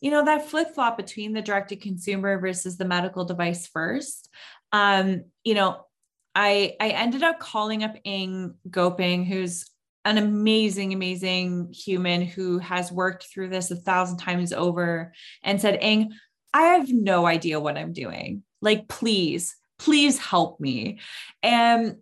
you 0.00 0.10
know, 0.10 0.24
that 0.24 0.48
flip 0.48 0.74
flop 0.74 0.96
between 0.96 1.34
the 1.34 1.42
direct 1.42 1.68
to 1.68 1.76
consumer 1.76 2.40
versus 2.40 2.78
the 2.78 2.86
medical 2.86 3.26
device 3.26 3.66
first. 3.66 4.30
Um, 4.72 5.24
you 5.44 5.54
know, 5.54 5.84
I 6.34 6.76
I 6.80 6.88
ended 6.90 7.22
up 7.22 7.38
calling 7.38 7.84
up 7.84 7.94
Ing 8.04 8.54
Goping, 8.70 9.24
who's 9.24 9.68
an 10.04 10.18
amazing, 10.18 10.92
amazing 10.92 11.72
human 11.72 12.22
who 12.22 12.58
has 12.58 12.92
worked 12.92 13.24
through 13.24 13.48
this 13.48 13.70
a 13.70 13.76
thousand 13.76 14.18
times 14.18 14.52
over 14.52 15.12
and 15.42 15.60
said, 15.60 15.82
Ing, 15.82 16.12
I 16.52 16.62
have 16.62 16.92
no 16.92 17.26
idea 17.26 17.60
what 17.60 17.78
I'm 17.78 17.92
doing. 17.92 18.42
Like, 18.60 18.86
please, 18.86 19.56
please 19.78 20.18
help 20.18 20.60
me. 20.60 21.00
And, 21.42 21.96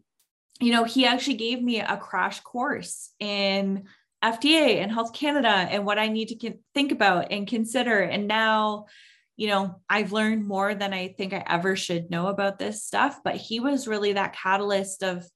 you 0.60 0.72
know, 0.72 0.84
he 0.84 1.06
actually 1.06 1.36
gave 1.36 1.62
me 1.62 1.80
a 1.80 1.96
crash 1.96 2.40
course 2.40 3.10
in 3.20 3.84
FDA 4.22 4.82
and 4.82 4.90
Health 4.90 5.12
Canada 5.12 5.48
and 5.48 5.86
what 5.86 5.98
I 5.98 6.08
need 6.08 6.28
to 6.28 6.54
think 6.74 6.92
about 6.92 7.30
and 7.30 7.46
consider. 7.46 8.00
And 8.00 8.26
now, 8.26 8.86
you 9.36 9.48
know, 9.48 9.80
I've 9.88 10.12
learned 10.12 10.46
more 10.46 10.74
than 10.74 10.92
I 10.92 11.08
think 11.08 11.32
I 11.32 11.44
ever 11.46 11.76
should 11.76 12.10
know 12.10 12.28
about 12.28 12.58
this 12.58 12.84
stuff. 12.84 13.20
But 13.24 13.36
he 13.36 13.60
was 13.60 13.88
really 13.88 14.12
that 14.12 14.34
catalyst 14.34 15.02
of 15.02 15.26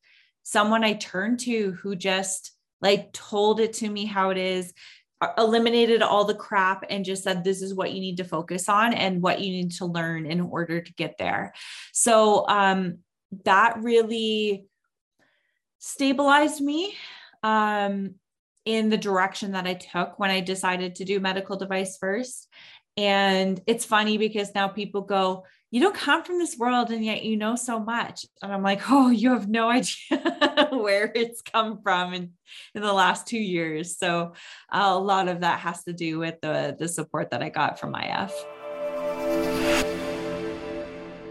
someone 0.42 0.84
I 0.84 0.94
turned 0.94 1.40
to 1.40 1.72
who 1.72 1.96
just 1.96 2.52
like 2.80 3.12
told 3.12 3.58
it 3.60 3.72
to 3.74 3.88
me 3.88 4.04
how 4.04 4.30
it 4.30 4.36
is, 4.36 4.72
eliminated 5.38 6.02
all 6.02 6.24
the 6.24 6.34
crap 6.34 6.84
and 6.90 7.04
just 7.04 7.24
said, 7.24 7.42
this 7.42 7.62
is 7.62 7.74
what 7.74 7.92
you 7.92 8.00
need 8.00 8.18
to 8.18 8.24
focus 8.24 8.68
on 8.68 8.92
and 8.92 9.22
what 9.22 9.40
you 9.40 9.50
need 9.50 9.72
to 9.72 9.86
learn 9.86 10.26
in 10.26 10.40
order 10.40 10.80
to 10.80 10.92
get 10.94 11.16
there. 11.18 11.54
So 11.92 12.46
um, 12.48 12.98
that 13.44 13.82
really 13.82 14.66
stabilized 15.78 16.60
me. 16.60 16.94
Um, 17.42 18.16
in 18.66 18.90
the 18.90 18.98
direction 18.98 19.52
that 19.52 19.66
I 19.66 19.74
took 19.74 20.18
when 20.18 20.28
I 20.28 20.40
decided 20.40 20.96
to 20.96 21.04
do 21.04 21.20
medical 21.20 21.56
device 21.56 21.96
first. 21.96 22.48
And 22.96 23.60
it's 23.66 23.84
funny 23.84 24.16
because 24.16 24.54
now 24.54 24.68
people 24.68 25.02
go, 25.02 25.44
You 25.70 25.80
don't 25.80 25.94
come 25.94 26.24
from 26.24 26.38
this 26.38 26.56
world 26.56 26.90
and 26.90 27.04
yet 27.04 27.24
you 27.24 27.36
know 27.36 27.56
so 27.56 27.78
much. 27.78 28.24
And 28.42 28.52
I'm 28.52 28.62
like, 28.62 28.90
Oh, 28.90 29.10
you 29.10 29.32
have 29.32 29.48
no 29.48 29.68
idea 29.70 30.68
where 30.72 31.12
it's 31.14 31.42
come 31.42 31.82
from 31.82 32.14
in, 32.14 32.32
in 32.74 32.82
the 32.82 32.92
last 32.92 33.26
two 33.26 33.38
years. 33.38 33.98
So 33.98 34.32
uh, 34.72 34.92
a 34.92 34.98
lot 34.98 35.28
of 35.28 35.40
that 35.40 35.60
has 35.60 35.84
to 35.84 35.92
do 35.92 36.18
with 36.18 36.40
the, 36.40 36.74
the 36.78 36.88
support 36.88 37.30
that 37.30 37.42
I 37.42 37.50
got 37.50 37.78
from 37.78 37.94
IF. 37.94 38.32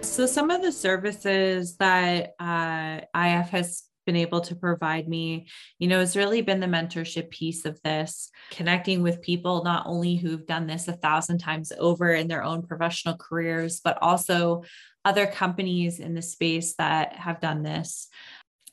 So, 0.06 0.28
some 0.28 0.52
of 0.52 0.62
the 0.62 0.72
services 0.72 1.76
that 1.78 2.36
uh, 2.40 3.02
IF 3.16 3.50
has 3.50 3.84
been 4.06 4.16
able 4.16 4.42
to 4.42 4.56
provide 4.56 5.08
me, 5.08 5.48
you 5.80 5.88
know, 5.88 6.00
has 6.00 6.16
really 6.16 6.42
been 6.42 6.60
the 6.60 6.68
mentorship 6.68 7.30
piece 7.30 7.66
of 7.66 7.82
this, 7.82 8.32
connecting 8.52 9.02
with 9.02 9.22
people 9.22 9.64
not 9.64 9.86
only 9.88 10.16
who've 10.16 10.46
done 10.46 10.68
this 10.68 10.88
a 10.88 10.94
thousand 10.94 11.40
times 11.40 11.72
over 11.80 12.12
in 12.12 12.28
their 12.28 12.44
own 12.44 12.64
professional 12.64 13.18
careers, 13.18 13.82
but 13.84 13.98
also 14.02 14.64
other 15.04 15.28
companies 15.28 16.00
in 16.00 16.14
the 16.14 16.22
space 16.22 16.76
that 16.76 17.14
have 17.14 17.40
done 17.40 17.64
this. 17.64 18.08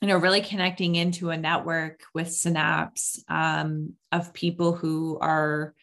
You 0.01 0.07
know, 0.07 0.17
really 0.17 0.41
connecting 0.41 0.95
into 0.95 1.29
a 1.29 1.37
network 1.37 2.01
with 2.13 2.31
Synapse 2.31 3.23
um, 3.29 3.93
of 4.11 4.33
people 4.33 4.73
who 4.73 5.17
are 5.19 5.73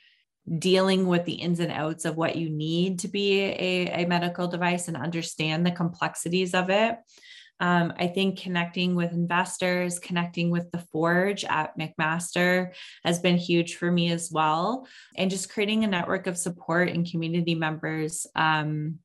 dealing 0.59 1.07
with 1.07 1.25
the 1.25 1.35
ins 1.35 1.61
and 1.61 1.71
outs 1.71 2.05
of 2.05 2.17
what 2.17 2.37
you 2.37 2.51
need 2.51 3.01
to 3.01 3.09
be 3.09 3.41
a, 3.41 4.03
a 4.03 4.07
medical 4.07 4.49
device 4.49 4.89
and 4.89 4.97
understand 4.97 5.65
the 5.65 5.71
complexities 5.71 6.55
of 6.55 6.71
it 6.71 6.99
um, 7.61 7.93
I 7.99 8.07
think 8.07 8.41
connecting 8.41 8.95
with 8.95 9.13
investors, 9.13 9.99
connecting 9.99 10.51
with 10.51 10.71
the 10.71 10.79
Forge 10.91 11.45
at 11.45 11.79
McMaster 11.79 12.73
has 13.05 13.19
been 13.19 13.37
huge 13.37 13.77
for 13.77 13.91
me 13.91 14.11
as 14.11 14.31
well. 14.33 14.87
And 15.17 15.31
just 15.31 15.53
creating 15.53 15.85
a 15.85 15.89
network 15.89 16.27
of 16.27 16.39
support 16.39 16.89
and 16.89 17.09
community 17.09 17.55
members 17.55 18.27
um, 18.35 18.99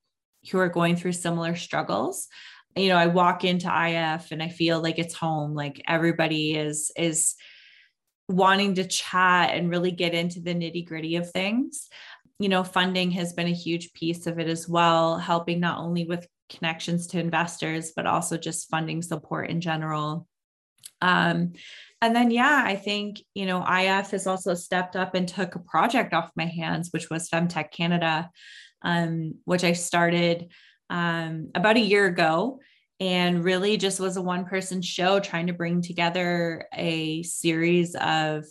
who 0.51 0.59
are 0.59 0.69
going 0.69 0.95
through 0.95 1.11
similar 1.11 1.55
struggles. 1.55 2.27
You 2.75 2.89
know, 2.89 2.97
I 2.97 3.07
walk 3.07 3.43
into 3.43 3.67
IF 3.67 4.31
and 4.31 4.41
I 4.41 4.49
feel 4.49 4.81
like 4.81 4.99
it's 4.99 5.13
home. 5.13 5.53
Like 5.53 5.81
everybody 5.87 6.55
is 6.55 6.91
is 6.97 7.35
wanting 8.27 8.75
to 8.75 8.87
chat 8.87 9.51
and 9.51 9.69
really 9.69 9.91
get 9.91 10.15
into 10.15 10.39
the 10.39 10.55
nitty 10.55 10.87
gritty 10.87 11.15
of 11.15 11.29
things 11.29 11.87
you 12.39 12.49
know, 12.49 12.63
funding 12.63 13.11
has 13.11 13.33
been 13.33 13.47
a 13.47 13.53
huge 13.53 13.93
piece 13.93 14.27
of 14.27 14.39
it 14.39 14.47
as 14.47 14.67
well, 14.67 15.17
helping 15.17 15.59
not 15.59 15.79
only 15.79 16.05
with 16.05 16.27
connections 16.49 17.07
to 17.07 17.19
investors, 17.19 17.93
but 17.95 18.05
also 18.05 18.37
just 18.37 18.69
funding 18.69 19.01
support 19.01 19.49
in 19.49 19.61
general. 19.61 20.27
Um, 21.01 21.53
and 22.01 22.15
then, 22.15 22.31
yeah, 22.31 22.63
I 22.65 22.75
think, 22.75 23.21
you 23.33 23.45
know, 23.45 23.61
IF 23.61 24.11
has 24.11 24.27
also 24.27 24.53
stepped 24.53 24.95
up 24.95 25.15
and 25.15 25.27
took 25.27 25.55
a 25.55 25.59
project 25.59 26.13
off 26.13 26.31
my 26.35 26.45
hands, 26.45 26.89
which 26.91 27.09
was 27.09 27.29
Femtech 27.29 27.71
Canada, 27.71 28.29
um, 28.81 29.35
which 29.45 29.63
I 29.63 29.73
started 29.73 30.51
um, 30.89 31.51
about 31.55 31.77
a 31.77 31.81
year 31.81 32.05
ago 32.05 32.59
and 32.99 33.43
really 33.43 33.77
just 33.77 33.99
was 33.99 34.17
a 34.17 34.21
one 34.21 34.45
person 34.45 34.81
show 34.81 35.19
trying 35.19 35.47
to 35.47 35.53
bring 35.53 35.81
together 35.81 36.67
a 36.73 37.23
series 37.23 37.95
of 37.95 38.45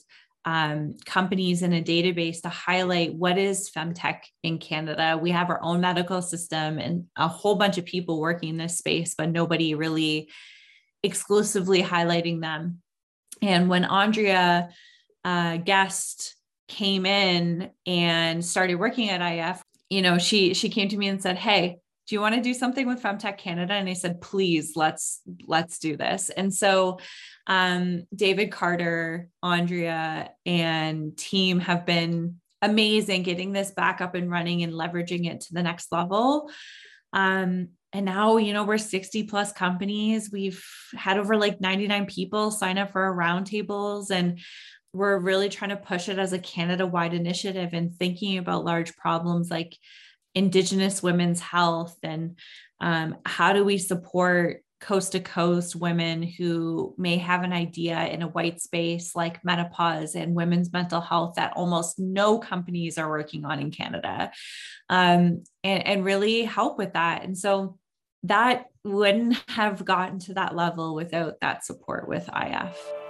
um, 0.44 0.94
companies 1.06 1.62
in 1.62 1.72
a 1.72 1.82
database 1.82 2.42
to 2.42 2.48
highlight 2.48 3.14
what 3.14 3.38
is 3.38 3.70
femtech 3.70 4.20
in 4.42 4.58
Canada. 4.58 5.18
We 5.20 5.30
have 5.30 5.48
our 5.48 5.62
own 5.62 5.80
medical 5.80 6.20
system 6.20 6.78
and 6.78 7.06
a 7.16 7.28
whole 7.28 7.54
bunch 7.54 7.78
of 7.78 7.86
people 7.86 8.20
working 8.20 8.50
in 8.50 8.56
this 8.58 8.78
space, 8.78 9.14
but 9.16 9.30
nobody 9.30 9.74
really 9.74 10.28
exclusively 11.02 11.82
highlighting 11.82 12.40
them. 12.40 12.82
And 13.40 13.68
when 13.68 13.84
Andrea 13.84 14.70
uh, 15.24 15.56
Guest 15.58 16.36
came 16.68 17.06
in 17.06 17.70
and 17.86 18.44
started 18.44 18.76
working 18.76 19.10
at 19.10 19.20
IF, 19.20 19.62
you 19.90 20.02
know, 20.02 20.18
she 20.18 20.54
she 20.54 20.68
came 20.68 20.88
to 20.88 20.96
me 20.96 21.08
and 21.08 21.22
said, 21.22 21.36
"Hey, 21.36 21.78
do 22.06 22.14
you 22.14 22.20
want 22.20 22.34
to 22.34 22.40
do 22.40 22.54
something 22.54 22.86
with 22.86 23.02
femtech 23.02 23.38
canada? 23.38 23.74
And 23.74 23.88
i 23.88 23.94
said 23.94 24.20
please 24.20 24.72
let's 24.76 25.20
let's 25.46 25.78
do 25.78 25.96
this. 25.96 26.30
And 26.30 26.52
so 26.52 26.98
um, 27.46 28.06
david 28.14 28.50
carter 28.50 29.28
andrea 29.42 30.30
and 30.46 31.16
team 31.16 31.60
have 31.60 31.84
been 31.84 32.40
amazing 32.62 33.22
getting 33.22 33.52
this 33.52 33.70
back 33.70 34.00
up 34.00 34.14
and 34.14 34.30
running 34.30 34.62
and 34.62 34.72
leveraging 34.72 35.30
it 35.30 35.42
to 35.42 35.54
the 35.54 35.62
next 35.62 35.92
level. 35.92 36.50
Um, 37.12 37.68
and 37.92 38.04
now 38.04 38.38
you 38.38 38.52
know 38.52 38.64
we're 38.64 38.78
60 38.78 39.24
plus 39.24 39.52
companies. 39.52 40.30
We've 40.32 40.64
had 40.94 41.18
over 41.18 41.36
like 41.36 41.60
99 41.60 42.06
people 42.06 42.50
sign 42.50 42.78
up 42.78 42.92
for 42.92 43.02
our 43.02 43.16
roundtables 43.16 44.10
and 44.10 44.40
we're 44.92 45.18
really 45.18 45.48
trying 45.48 45.70
to 45.70 45.76
push 45.76 46.08
it 46.08 46.18
as 46.18 46.32
a 46.32 46.38
canada 46.38 46.86
wide 46.86 47.14
initiative 47.14 47.70
and 47.72 47.94
thinking 47.94 48.38
about 48.38 48.64
large 48.64 48.96
problems 48.96 49.50
like 49.50 49.76
indigenous 50.34 51.02
women's 51.02 51.40
health 51.40 51.96
and 52.02 52.38
um, 52.80 53.16
how 53.24 53.52
do 53.52 53.64
we 53.64 53.78
support 53.78 54.62
coast 54.80 55.12
to 55.12 55.20
coast 55.20 55.74
women 55.74 56.22
who 56.22 56.94
may 56.98 57.16
have 57.16 57.42
an 57.42 57.52
idea 57.54 58.04
in 58.06 58.20
a 58.20 58.28
white 58.28 58.60
space 58.60 59.16
like 59.16 59.42
menopause 59.42 60.14
and 60.14 60.34
women's 60.34 60.72
mental 60.72 61.00
health 61.00 61.36
that 61.36 61.54
almost 61.56 61.98
no 61.98 62.38
companies 62.38 62.98
are 62.98 63.08
working 63.08 63.46
on 63.46 63.58
in 63.58 63.70
Canada 63.70 64.30
um, 64.90 65.42
and, 65.62 65.86
and 65.86 66.04
really 66.04 66.42
help 66.42 66.76
with 66.76 66.92
that. 66.92 67.24
And 67.24 67.36
so 67.36 67.78
that 68.24 68.66
wouldn't 68.84 69.42
have 69.48 69.84
gotten 69.84 70.18
to 70.18 70.34
that 70.34 70.54
level 70.54 70.94
without 70.94 71.40
that 71.40 71.64
support 71.64 72.06
with 72.06 72.28
IF. 72.28 73.03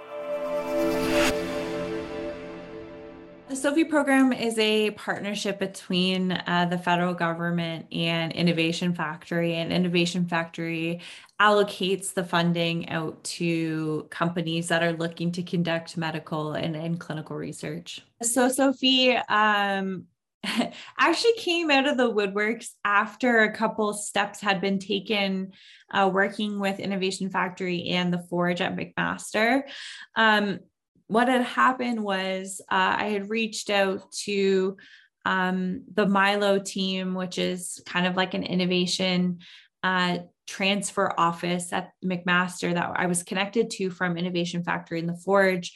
The 3.47 3.53
SOFI 3.53 3.87
program 3.87 4.33
is 4.33 4.57
a 4.57 4.89
partnership 4.91 5.59
between 5.59 6.31
uh, 6.31 6.65
the 6.67 6.79
federal 6.79 7.13
government 7.13 7.85
and 7.91 8.31
Innovation 8.31 8.95
Factory, 8.95 9.53
and 9.53 9.71
Innovation 9.71 10.25
Factory 10.25 11.01
allocates 11.39 12.11
the 12.11 12.23
funding 12.23 12.89
out 12.89 13.23
to 13.23 14.07
companies 14.09 14.67
that 14.69 14.81
are 14.81 14.93
looking 14.93 15.31
to 15.33 15.43
conduct 15.43 15.95
medical 15.95 16.53
and, 16.53 16.75
and 16.75 16.99
clinical 16.99 17.35
research. 17.35 18.01
So, 18.23 18.49
SOFI 18.49 19.21
um, 19.29 20.05
actually 20.99 21.33
came 21.37 21.69
out 21.69 21.87
of 21.87 21.97
the 21.97 22.11
woodworks 22.11 22.69
after 22.83 23.43
a 23.43 23.53
couple 23.53 23.93
steps 23.93 24.41
had 24.41 24.59
been 24.59 24.79
taken 24.79 25.51
uh, 25.93 26.09
working 26.11 26.59
with 26.59 26.79
Innovation 26.79 27.29
Factory 27.29 27.89
and 27.89 28.11
the 28.11 28.25
Forge 28.27 28.61
at 28.61 28.75
McMaster. 28.75 29.63
Um, 30.15 30.61
what 31.07 31.27
had 31.27 31.43
happened 31.43 32.03
was 32.03 32.61
uh, 32.71 32.95
I 32.97 33.05
had 33.05 33.29
reached 33.29 33.69
out 33.69 34.11
to 34.23 34.77
um, 35.25 35.83
the 35.93 36.07
Milo 36.07 36.59
team, 36.59 37.13
which 37.13 37.37
is 37.37 37.81
kind 37.85 38.05
of 38.05 38.15
like 38.15 38.33
an 38.33 38.43
innovation 38.43 39.39
uh, 39.83 40.19
transfer 40.47 41.13
office 41.17 41.73
at 41.73 41.91
McMaster 42.03 42.73
that 42.73 42.91
I 42.95 43.07
was 43.07 43.23
connected 43.23 43.69
to 43.71 43.89
from 43.89 44.17
Innovation 44.17 44.63
Factory 44.63 44.99
in 44.99 45.07
the 45.07 45.17
Forge, 45.17 45.73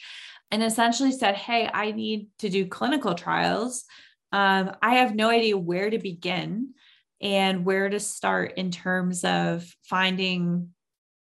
and 0.50 0.62
essentially 0.62 1.12
said, 1.12 1.36
Hey, 1.36 1.68
I 1.72 1.92
need 1.92 2.28
to 2.38 2.48
do 2.48 2.66
clinical 2.66 3.14
trials. 3.14 3.84
Um, 4.32 4.72
I 4.82 4.96
have 4.96 5.14
no 5.14 5.28
idea 5.28 5.56
where 5.56 5.90
to 5.90 5.98
begin 5.98 6.74
and 7.20 7.64
where 7.64 7.88
to 7.88 8.00
start 8.00 8.54
in 8.56 8.70
terms 8.70 9.24
of 9.24 9.68
finding, 9.82 10.70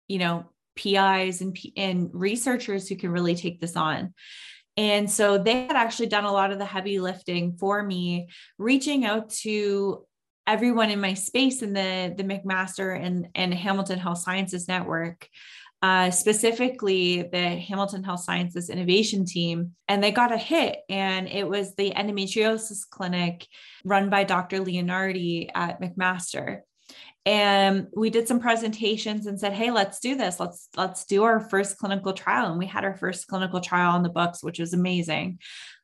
you 0.08 0.20
know, 0.20 0.46
PIs 0.80 1.42
and, 1.42 1.58
and 1.76 2.10
researchers 2.14 2.88
who 2.88 2.96
can 2.96 3.12
really 3.12 3.36
take 3.36 3.60
this 3.60 3.76
on. 3.76 4.14
And 4.78 5.12
so 5.12 5.38
they 5.38 5.68
had 5.68 5.76
actually 5.76 6.08
done 6.08 6.24
a 6.24 6.32
lot 6.32 6.52
of 6.52 6.58
the 6.58 6.66
heavy 6.66 7.00
lifting 7.00 7.58
for 7.58 7.84
me, 7.84 8.30
reaching 8.58 9.06
out 9.06 9.30
to 9.42 10.06
everyone 10.48 10.90
in 10.90 11.02
my 11.02 11.14
space 11.14 11.62
in 11.62 11.74
the, 11.74 12.14
the 12.16 12.24
McMaster 12.24 12.98
and, 13.00 13.28
and 13.36 13.54
Hamilton 13.54 14.00
Health 14.00 14.20
Sciences 14.20 14.68
Network 14.68 15.28
uh, 15.82 16.12
specifically 16.12 17.24
the 17.24 17.38
Hamilton 17.40 18.04
Health 18.04 18.22
Sciences 18.22 18.70
Innovation 18.70 19.26
Team, 19.26 19.76
and 19.88 20.04
they 20.04 20.12
got 20.12 20.34
a 20.34 20.38
hit. 20.38 20.80
And 20.90 21.28
it 21.28 21.48
was 21.48 21.76
the 21.76 21.92
endometriosis 21.92 22.90
clinic 22.90 23.48
run 23.86 24.10
by 24.10 24.26
Dr. 24.26 24.60
Leonardi 24.60 25.50
at 25.56 25.82
McMaster. 25.82 26.62
And 27.26 27.88
we 27.96 28.10
did 28.10 28.28
some 28.28 28.40
presentations 28.40 29.28
and 29.28 29.40
said, 29.40 29.54
"Hey, 29.54 29.72
let's 29.72 30.00
do 30.00 30.16
this. 30.16 30.40
Let's 30.40 30.70
let's 30.76 31.06
do 31.06 31.24
our 31.24 31.40
first 31.40 31.78
clinical 31.78 32.14
trial." 32.14 32.50
And 32.50 32.58
we 32.58 32.66
had 32.66 32.86
our 32.86 32.96
first 32.96 33.28
clinical 33.28 33.60
trial 33.60 33.92
on 33.92 34.04
the 34.04 34.10
books, 34.10 34.44
which 34.44 34.60
was 34.60 34.74
amazing. 34.74 35.40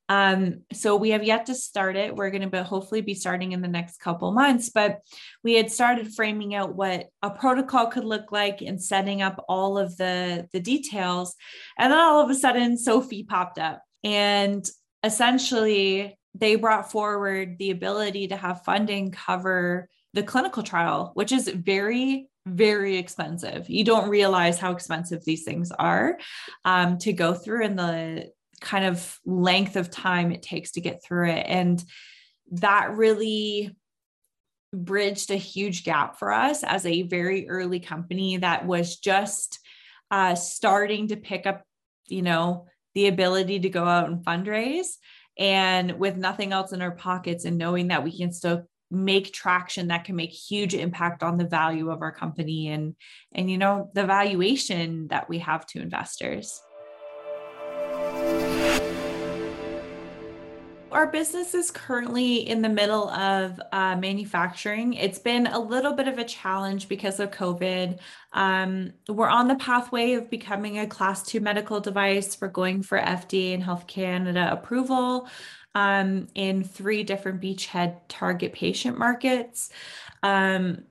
Um, 0.07 0.61
so 0.71 0.95
we 0.95 1.09
have 1.11 1.23
yet 1.23 1.47
to 1.47 1.55
start 1.55 1.95
it. 1.95 2.15
We're 2.15 2.29
going 2.29 2.49
to 2.49 2.63
hopefully 2.63 3.01
be 3.01 3.15
starting 3.15 3.53
in 3.53 3.61
the 3.61 3.67
next 3.67 3.99
couple 3.99 4.31
months, 4.31 4.69
but 4.69 4.99
we 5.43 5.53
had 5.53 5.71
started 5.71 6.13
framing 6.13 6.53
out 6.53 6.75
what 6.75 7.07
a 7.23 7.31
protocol 7.31 7.87
could 7.87 8.05
look 8.05 8.31
like 8.31 8.61
and 8.61 8.81
setting 8.81 9.21
up 9.21 9.43
all 9.49 9.77
of 9.77 9.97
the 9.97 10.47
the 10.53 10.59
details. 10.59 11.35
And 11.77 11.91
then 11.91 11.99
all 11.99 12.21
of 12.21 12.29
a 12.29 12.35
sudden, 12.35 12.77
SOFI 12.77 13.27
popped 13.27 13.57
up, 13.57 13.81
and 14.03 14.65
essentially 15.03 16.17
they 16.35 16.55
brought 16.55 16.91
forward 16.91 17.57
the 17.57 17.71
ability 17.71 18.27
to 18.27 18.35
have 18.35 18.63
funding 18.63 19.11
cover 19.11 19.89
the 20.15 20.23
clinical 20.23 20.63
trial, 20.63 21.11
which 21.13 21.31
is 21.31 21.47
very 21.47 22.29
very 22.47 22.97
expensive. 22.97 23.67
You 23.69 23.83
don't 23.83 24.07
realize 24.07 24.59
how 24.59 24.71
expensive 24.71 25.25
these 25.25 25.43
things 25.43 25.71
are 25.71 26.19
um, 26.63 26.99
to 26.99 27.11
go 27.11 27.33
through 27.33 27.65
and 27.65 27.77
the 27.77 28.29
kind 28.61 28.85
of 28.85 29.19
length 29.25 29.75
of 29.75 29.89
time 29.89 30.31
it 30.31 30.43
takes 30.43 30.71
to 30.71 30.81
get 30.81 31.03
through 31.03 31.29
it. 31.31 31.45
And 31.47 31.83
that 32.51 32.91
really 32.91 33.75
bridged 34.71 35.31
a 35.31 35.35
huge 35.35 35.83
gap 35.83 36.19
for 36.19 36.31
us 36.31 36.63
as 36.63 36.85
a 36.85 37.03
very 37.03 37.49
early 37.49 37.79
company 37.79 38.37
that 38.37 38.65
was 38.65 38.97
just 38.97 39.59
uh, 40.11 40.35
starting 40.35 41.07
to 41.07 41.17
pick 41.17 41.47
up, 41.47 41.63
you 42.07 42.21
know, 42.21 42.67
the 42.93 43.07
ability 43.07 43.61
to 43.61 43.69
go 43.69 43.85
out 43.85 44.07
and 44.07 44.23
fundraise. 44.23 44.97
And 45.37 45.97
with 45.97 46.15
nothing 46.15 46.53
else 46.53 46.71
in 46.73 46.81
our 46.81 46.91
pockets 46.91 47.43
and 47.43 47.57
knowing 47.57 47.87
that 47.87 48.03
we 48.03 48.15
can 48.15 48.31
still 48.31 48.67
make 48.91 49.33
traction 49.33 49.87
that 49.87 50.03
can 50.05 50.15
make 50.15 50.31
huge 50.31 50.73
impact 50.73 51.23
on 51.23 51.37
the 51.37 51.47
value 51.47 51.89
of 51.89 52.01
our 52.01 52.11
company 52.11 52.69
and 52.69 52.95
and 53.33 53.49
you 53.49 53.57
know 53.57 53.89
the 53.93 54.05
valuation 54.05 55.07
that 55.07 55.27
we 55.27 55.39
have 55.39 55.65
to 55.65 55.81
investors 55.81 56.61
our 60.95 61.07
business 61.07 61.53
is 61.53 61.71
currently 61.71 62.47
in 62.47 62.61
the 62.61 62.69
middle 62.69 63.09
of 63.09 63.59
uh, 63.73 63.97
manufacturing. 63.97 64.93
It's 64.93 65.19
been 65.19 65.45
a 65.45 65.59
little 65.59 65.91
bit 65.91 66.07
of 66.07 66.17
a 66.17 66.23
challenge 66.23 66.87
because 66.87 67.19
of 67.19 67.31
COVID. 67.31 67.99
Um, 68.31 68.93
we're 69.09 69.27
on 69.27 69.49
the 69.49 69.55
pathway 69.55 70.13
of 70.13 70.29
becoming 70.29 70.79
a 70.79 70.87
class 70.87 71.21
two 71.21 71.41
medical 71.41 71.81
device. 71.81 72.37
We're 72.39 72.47
going 72.47 72.81
for 72.81 72.97
FDA 72.97 73.53
and 73.53 73.61
Health 73.61 73.87
Canada 73.87 74.49
approval 74.49 75.27
um, 75.75 76.27
in 76.33 76.63
three 76.63 77.03
different 77.03 77.41
beachhead 77.41 77.97
target 78.07 78.53
patient 78.53 78.97
markets. 78.97 79.69
Um, 80.23 80.85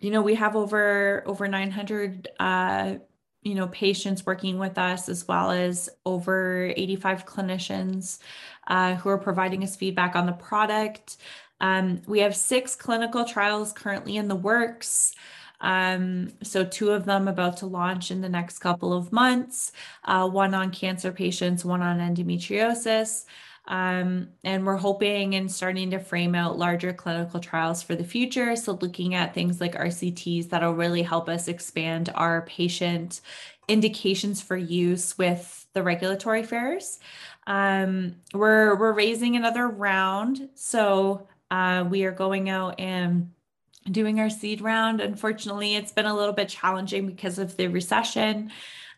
you 0.00 0.10
know, 0.10 0.20
we 0.20 0.34
have 0.34 0.56
over 0.56 1.22
over 1.26 1.48
900 1.48 2.28
uh, 2.38 2.94
you 3.42 3.54
know 3.54 3.68
patients 3.68 4.26
working 4.26 4.58
with 4.58 4.76
us 4.76 5.08
as 5.08 5.26
well 5.26 5.52
as 5.52 5.88
over 6.04 6.72
85 6.76 7.24
clinicians 7.24 8.18
uh, 8.66 8.96
who 8.96 9.08
are 9.08 9.18
providing 9.18 9.62
us 9.62 9.76
feedback 9.76 10.16
on 10.16 10.26
the 10.26 10.32
product. 10.32 11.16
Um, 11.60 12.02
we 12.06 12.18
have 12.20 12.36
six 12.36 12.74
clinical 12.74 13.24
trials 13.24 13.72
currently 13.72 14.16
in 14.16 14.28
the 14.28 14.34
works. 14.34 15.14
Um, 15.62 16.32
so 16.42 16.64
two 16.64 16.90
of 16.90 17.06
them 17.06 17.28
about 17.28 17.56
to 17.58 17.66
launch 17.66 18.10
in 18.10 18.20
the 18.20 18.28
next 18.28 18.58
couple 18.58 18.92
of 18.92 19.10
months 19.10 19.72
uh, 20.04 20.28
one 20.28 20.52
on 20.52 20.70
cancer 20.70 21.10
patients 21.12 21.64
one 21.64 21.80
on 21.80 21.98
endometriosis 21.98 23.24
um, 23.68 24.28
and 24.44 24.64
we're 24.64 24.76
hoping 24.76 25.34
and 25.34 25.50
starting 25.50 25.90
to 25.90 25.98
frame 25.98 26.34
out 26.34 26.58
larger 26.58 26.92
clinical 26.92 27.40
trials 27.40 27.82
for 27.82 27.96
the 27.96 28.04
future. 28.04 28.54
So, 28.54 28.78
looking 28.80 29.14
at 29.14 29.34
things 29.34 29.60
like 29.60 29.74
RCTs 29.74 30.50
that'll 30.50 30.74
really 30.74 31.02
help 31.02 31.28
us 31.28 31.48
expand 31.48 32.10
our 32.14 32.42
patient 32.42 33.20
indications 33.68 34.40
for 34.40 34.56
use 34.56 35.18
with 35.18 35.66
the 35.72 35.82
regulatory 35.82 36.40
affairs. 36.40 37.00
Um, 37.46 38.16
we're 38.32 38.76
we're 38.76 38.92
raising 38.92 39.36
another 39.36 39.66
round, 39.68 40.48
so 40.54 41.26
uh, 41.50 41.84
we 41.88 42.04
are 42.04 42.12
going 42.12 42.48
out 42.48 42.78
and 42.78 43.32
doing 43.90 44.20
our 44.20 44.30
seed 44.30 44.60
round. 44.60 45.00
Unfortunately, 45.00 45.74
it's 45.74 45.92
been 45.92 46.06
a 46.06 46.14
little 46.14 46.32
bit 46.32 46.48
challenging 46.48 47.06
because 47.06 47.38
of 47.38 47.56
the 47.56 47.66
recession, 47.66 48.52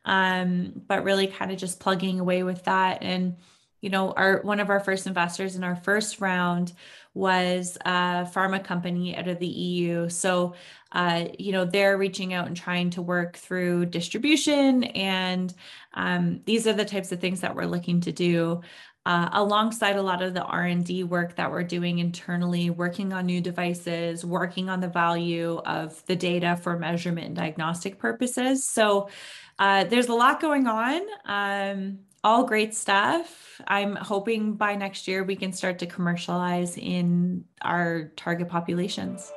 um, 0.05 0.83
but 0.87 1.05
really 1.05 1.27
kind 1.27 1.51
of 1.51 1.59
just 1.59 1.81
plugging 1.81 2.21
away 2.21 2.43
with 2.43 2.65
that 2.65 3.03
and 3.03 3.37
you 3.81 3.91
know, 3.91 4.13
our 4.13 4.43
one 4.43 4.61
of 4.61 4.71
our 4.71 4.81
first 4.81 5.07
investors 5.07 5.57
in 5.57 5.63
our 5.63 5.77
first 5.77 6.21
round 6.21 6.73
was 7.15 7.77
a 7.85 8.29
pharma 8.33 8.63
company 8.63 9.17
out 9.17 9.29
of 9.29 9.39
the 9.39 9.47
EU. 9.47 10.09
So, 10.09 10.55
uh, 10.93 11.27
you 11.39 11.53
know, 11.53 11.65
they're 11.65 11.99
reaching 11.99 12.35
out 12.35 12.47
and 12.47 12.57
trying 12.57 12.91
to 12.91 13.03
work 13.03 13.37
through 13.37 13.87
distribution, 13.87 14.85
and 14.85 15.53
um, 15.95 16.41
these 16.45 16.67
are 16.67 16.73
the 16.73 16.85
types 16.85 17.13
of 17.13 17.21
things 17.21 17.41
that 17.41 17.55
we're 17.55 17.67
looking 17.67 18.01
to 18.03 18.13
do. 18.13 18.63
Uh, 19.07 19.31
alongside 19.33 19.97
a 19.97 20.03
lot 20.03 20.21
of 20.21 20.35
the 20.35 20.43
r&d 20.43 21.03
work 21.05 21.35
that 21.37 21.51
we're 21.51 21.63
doing 21.63 21.99
internally 21.99 22.69
working 22.69 23.15
on 23.15 23.25
new 23.25 23.41
devices 23.41 24.23
working 24.23 24.69
on 24.69 24.81
the 24.81 24.89
value 24.89 25.57
of 25.65 26.05
the 26.07 26.17
data 26.17 26.59
for 26.61 26.79
measurement 26.79 27.29
and 27.29 27.37
diagnostic 27.37 27.99
purposes 27.99 28.69
so 28.69 29.09
uh, 29.59 29.85
there's 29.85 30.09
a 30.09 30.15
lot 30.15 30.43
going 30.43 30.67
on 30.67 31.01
um, 31.25 31.99
all 32.29 32.45
great 32.45 32.75
stuff. 32.75 33.59
I'm 33.67 33.97
hoping 33.97 34.53
by 34.53 34.75
next 34.75 35.09
year 35.09 35.25
we 35.25 35.35
can 35.35 35.51
start 35.51 35.79
to 35.79 35.87
commercialize 35.87 36.77
in 36.77 37.47
our 37.63 38.13
target 38.17 38.51
populations. 38.51 39.33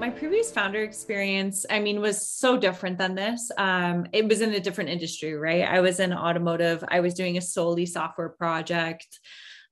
My 0.00 0.10
previous 0.10 0.50
founder 0.50 0.82
experience, 0.82 1.64
I 1.70 1.78
mean, 1.78 2.00
was 2.00 2.28
so 2.28 2.56
different 2.56 2.98
than 2.98 3.14
this. 3.14 3.52
Um, 3.56 4.08
it 4.12 4.26
was 4.26 4.40
in 4.40 4.52
a 4.54 4.58
different 4.58 4.90
industry, 4.90 5.34
right? 5.34 5.62
I 5.62 5.78
was 5.78 6.00
in 6.00 6.12
automotive. 6.12 6.82
I 6.88 6.98
was 6.98 7.14
doing 7.14 7.38
a 7.38 7.40
solely 7.40 7.86
software 7.86 8.30
project. 8.30 9.20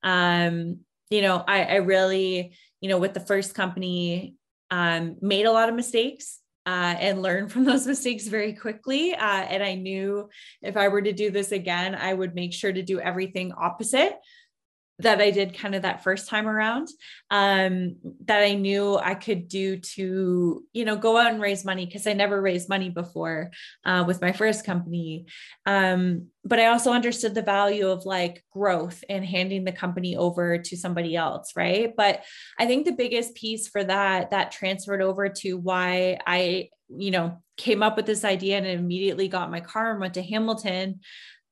Um, 0.05 0.79
you 1.11 1.23
know, 1.23 1.43
I, 1.45 1.65
I 1.65 1.77
really, 1.77 2.57
you 2.81 2.89
know, 2.89 2.99
with 2.99 3.15
the 3.15 3.27
first 3.27 3.53
company, 3.53 4.37
um, 4.71 5.17
made 5.21 5.47
a 5.47 5.51
lot 5.51 5.69
of 5.69 5.75
mistakes 5.75 6.38
uh, 6.69 6.95
and 7.01 7.23
learn 7.23 7.49
from 7.49 7.65
those 7.65 7.87
mistakes 7.93 8.27
very 8.27 8.53
quickly. 8.53 9.15
Uh, 9.15 9.41
and 9.53 9.63
I 9.63 9.75
knew 9.75 10.29
if 10.61 10.77
I 10.77 10.89
were 10.89 11.01
to 11.01 11.15
do 11.15 11.31
this 11.31 11.51
again, 11.51 11.95
I 11.95 12.13
would 12.13 12.35
make 12.35 12.53
sure 12.53 12.73
to 12.73 12.83
do 12.83 13.01
everything 13.01 13.53
opposite 13.53 14.19
that 15.01 15.21
I 15.21 15.31
did 15.31 15.57
kind 15.57 15.75
of 15.77 15.83
that 15.83 16.03
first 16.03 16.29
time 16.29 16.49
around 16.49 16.89
um, 17.31 17.97
that 18.25 18.43
I 18.43 18.55
knew 18.55 18.97
I 18.97 19.15
could 19.15 19.47
do 19.47 19.77
to, 19.77 20.65
you 20.73 20.85
know, 20.85 20.97
go 20.97 21.17
out 21.17 21.31
and 21.33 21.41
raise 21.41 21.65
money 21.65 21.87
because 21.87 22.07
I 22.07 22.15
never 22.15 22.41
raised 22.41 22.69
money 22.69 22.91
before 22.91 23.53
uh, 23.85 24.05
with 24.07 24.21
my 24.21 24.33
first 24.33 24.67
company. 24.67 25.27
Um, 25.67 26.29
but 26.45 26.59
I 26.59 26.67
also 26.67 26.93
understood 26.93 27.35
the 27.35 27.43
value 27.43 27.89
of 27.89 28.07
like 28.07 28.45
growth 28.53 29.05
and 29.09 29.25
handing 29.25 29.65
the 29.65 29.73
company 29.73 30.17
over 30.17 30.59
to 30.59 30.77
somebody 30.77 31.15
else. 31.15 31.53
Right. 31.55 31.95
But 31.97 32.25
I 32.59 32.67
think 32.67 32.85
the 32.85 32.93
biggest 32.93 33.37
piece 33.37 33.69
for 33.69 33.85
that, 33.85 34.31
that 34.31 34.51
transferred 34.51 35.03
over 35.03 35.29
to 35.29 35.55
why 35.55 36.19
I, 36.27 36.71
you 36.89 37.13
know, 37.13 37.41
came 37.57 37.85
up 37.85 37.97
with 37.97 38.07
this 38.07 38.25
idea 38.25 38.57
and 38.57 38.67
immediately 38.67 39.29
got 39.29 39.51
my 39.51 39.61
car 39.61 39.93
and 39.93 40.01
went 40.01 40.15
to 40.15 40.23
Hamilton 40.23 41.01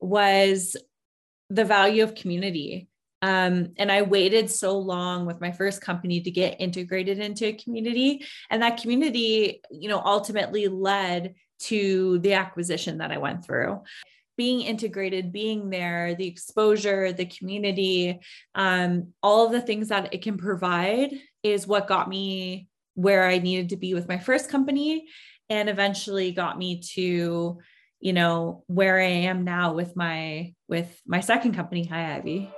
was 0.01 0.77
the 1.49 1.65
value 1.65 2.03
of 2.03 2.17
community 2.17 2.89
um, 3.27 3.73
and 3.77 3.91
I 3.91 4.03
waited 4.03 4.49
so 4.49 4.79
long 4.79 5.27
with 5.27 5.41
my 5.41 5.51
first 5.51 5.81
company 5.81 6.21
to 6.21 6.31
get 6.31 6.61
integrated 6.61 7.19
into 7.19 7.47
a 7.47 7.55
community. 7.55 8.25
And 8.51 8.63
that 8.63 8.81
community, 8.81 9.63
you 9.69 9.89
know, 9.89 10.01
ultimately 10.05 10.69
led 10.69 11.35
to 11.63 12.21
the 12.21 12.35
acquisition 12.35 12.99
that 12.99 13.11
I 13.11 13.19
went 13.19 13.45
through. 13.45 13.83
Being 14.37 14.61
integrated, 14.61 15.33
being 15.33 15.71
there, 15.71 16.15
the 16.15 16.29
exposure, 16.29 17.13
the 17.13 17.27
community, 17.27 18.21
um, 18.55 19.13
all 19.25 19.47
of 19.47 19.51
the 19.51 19.61
things 19.61 19.89
that 19.89 20.15
it 20.15 20.23
can 20.23 20.39
provide 20.39 21.11
is 21.43 21.67
what 21.67 21.89
got 21.89 22.09
me 22.09 22.69
where 22.95 23.27
I 23.27 23.39
needed 23.39 23.71
to 23.71 23.77
be 23.77 23.93
with 23.93 24.07
my 24.07 24.19
first 24.19 24.49
company 24.49 25.09
and 25.51 25.69
eventually 25.69 26.31
got 26.31 26.57
me 26.59 26.81
to 26.95 27.59
you 27.99 28.13
know 28.13 28.63
where 28.67 29.01
i 29.01 29.05
am 29.05 29.43
now 29.43 29.73
with 29.73 29.97
my 29.97 30.53
with 30.69 31.01
my 31.07 31.21
second 31.21 31.55
company 31.55 31.87
Hyivy 31.87 32.53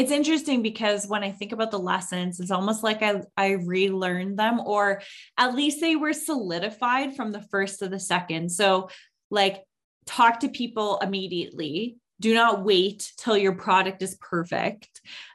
it's 0.00 0.10
interesting 0.10 0.62
because 0.62 1.06
when 1.06 1.22
I 1.22 1.30
think 1.30 1.52
about 1.52 1.70
the 1.70 1.78
lessons, 1.78 2.40
it's 2.40 2.50
almost 2.50 2.82
like 2.82 3.02
I, 3.02 3.20
I 3.36 3.50
relearned 3.50 4.38
them, 4.38 4.58
or 4.60 5.02
at 5.36 5.54
least 5.54 5.82
they 5.82 5.94
were 5.94 6.14
solidified 6.14 7.14
from 7.14 7.32
the 7.32 7.42
first 7.42 7.80
to 7.80 7.88
the 7.88 8.00
second. 8.00 8.50
So, 8.50 8.88
like, 9.30 9.62
talk 10.06 10.40
to 10.40 10.48
people 10.48 10.98
immediately, 11.00 11.98
do 12.18 12.32
not 12.32 12.64
wait 12.64 13.12
till 13.18 13.36
your 13.36 13.54
product 13.54 14.00
is 14.00 14.16
perfect. 14.16 14.88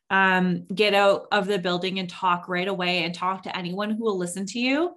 Um, 0.09 0.65
get 0.65 0.95
out 0.95 1.27
of 1.31 1.45
the 1.45 1.59
building 1.59 1.99
and 1.99 2.09
talk 2.09 2.49
right 2.49 2.67
away 2.67 3.03
and 3.03 3.13
talk 3.13 3.43
to 3.43 3.55
anyone 3.55 3.91
who 3.91 4.03
will 4.03 4.17
listen 4.17 4.47
to 4.47 4.59
you. 4.59 4.95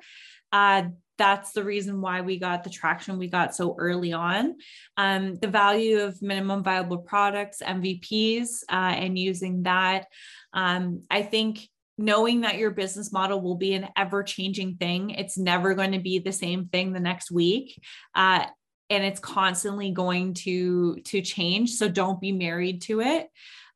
Uh, 0.51 0.85
that's 1.19 1.53
the 1.53 1.65
reason 1.65 2.01
why 2.01 2.21
we 2.21 2.39
got 2.39 2.65
the 2.65 2.71
traction 2.71 3.19
we 3.19 3.29
got 3.29 3.55
so 3.55 3.75
early 3.79 4.13
on. 4.13 4.57
Um, 4.97 5.35
the 5.35 5.49
value 5.49 6.01
of 6.01 6.23
minimum 6.23 6.63
viable 6.63 6.99
products, 6.99 7.61
MVPs, 7.61 8.63
uh, 8.71 8.95
and 8.95 9.19
using 9.19 9.65
that. 9.65 10.07
Um, 10.53 11.03
I 11.11 11.23
think 11.23 11.69
knowing 11.99 12.43
that 12.43 12.57
your 12.57 12.71
business 12.71 13.13
model 13.13 13.41
will 13.41 13.57
be 13.57 13.75
an 13.75 13.89
ever 13.97 14.23
changing 14.23 14.77
thing, 14.77 15.11
it's 15.11 15.37
never 15.37 15.75
going 15.75 15.93
to 15.93 15.99
be 15.99 16.21
the 16.21 16.33
same 16.33 16.67
thing 16.67 16.93
the 16.93 17.01
next 17.01 17.31
week. 17.31 17.83
Uh, 18.15 18.47
and 18.91 19.05
it's 19.05 19.21
constantly 19.21 19.91
going 19.91 20.35
to 20.35 20.97
to 21.01 21.21
change 21.21 21.73
so 21.73 21.89
don't 21.89 22.21
be 22.21 22.33
married 22.33 22.81
to 22.81 23.01
it 23.01 23.29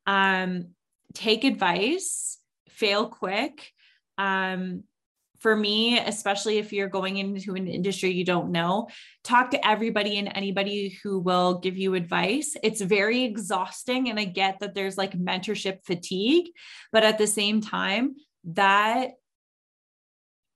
um, 0.07 0.69
take 1.13 1.43
advice 1.43 2.39
fail 2.69 3.07
quick 3.07 3.71
um, 4.17 4.83
for 5.43 5.57
me, 5.57 5.99
especially 5.99 6.57
if 6.57 6.71
you're 6.71 6.87
going 6.87 7.17
into 7.17 7.53
an 7.53 7.67
industry 7.67 8.11
you 8.11 8.23
don't 8.23 8.49
know, 8.49 8.87
talk 9.25 9.51
to 9.51 9.67
everybody 9.67 10.17
and 10.17 10.31
anybody 10.33 10.97
who 11.03 11.19
will 11.19 11.59
give 11.59 11.77
you 11.77 11.95
advice. 11.95 12.55
It's 12.63 12.79
very 12.79 13.25
exhausting. 13.25 14.09
And 14.09 14.17
I 14.17 14.23
get 14.23 14.61
that 14.61 14.73
there's 14.73 14.97
like 14.97 15.19
mentorship 15.19 15.83
fatigue, 15.85 16.45
but 16.93 17.03
at 17.03 17.17
the 17.17 17.27
same 17.27 17.59
time, 17.59 18.15
that 18.45 19.11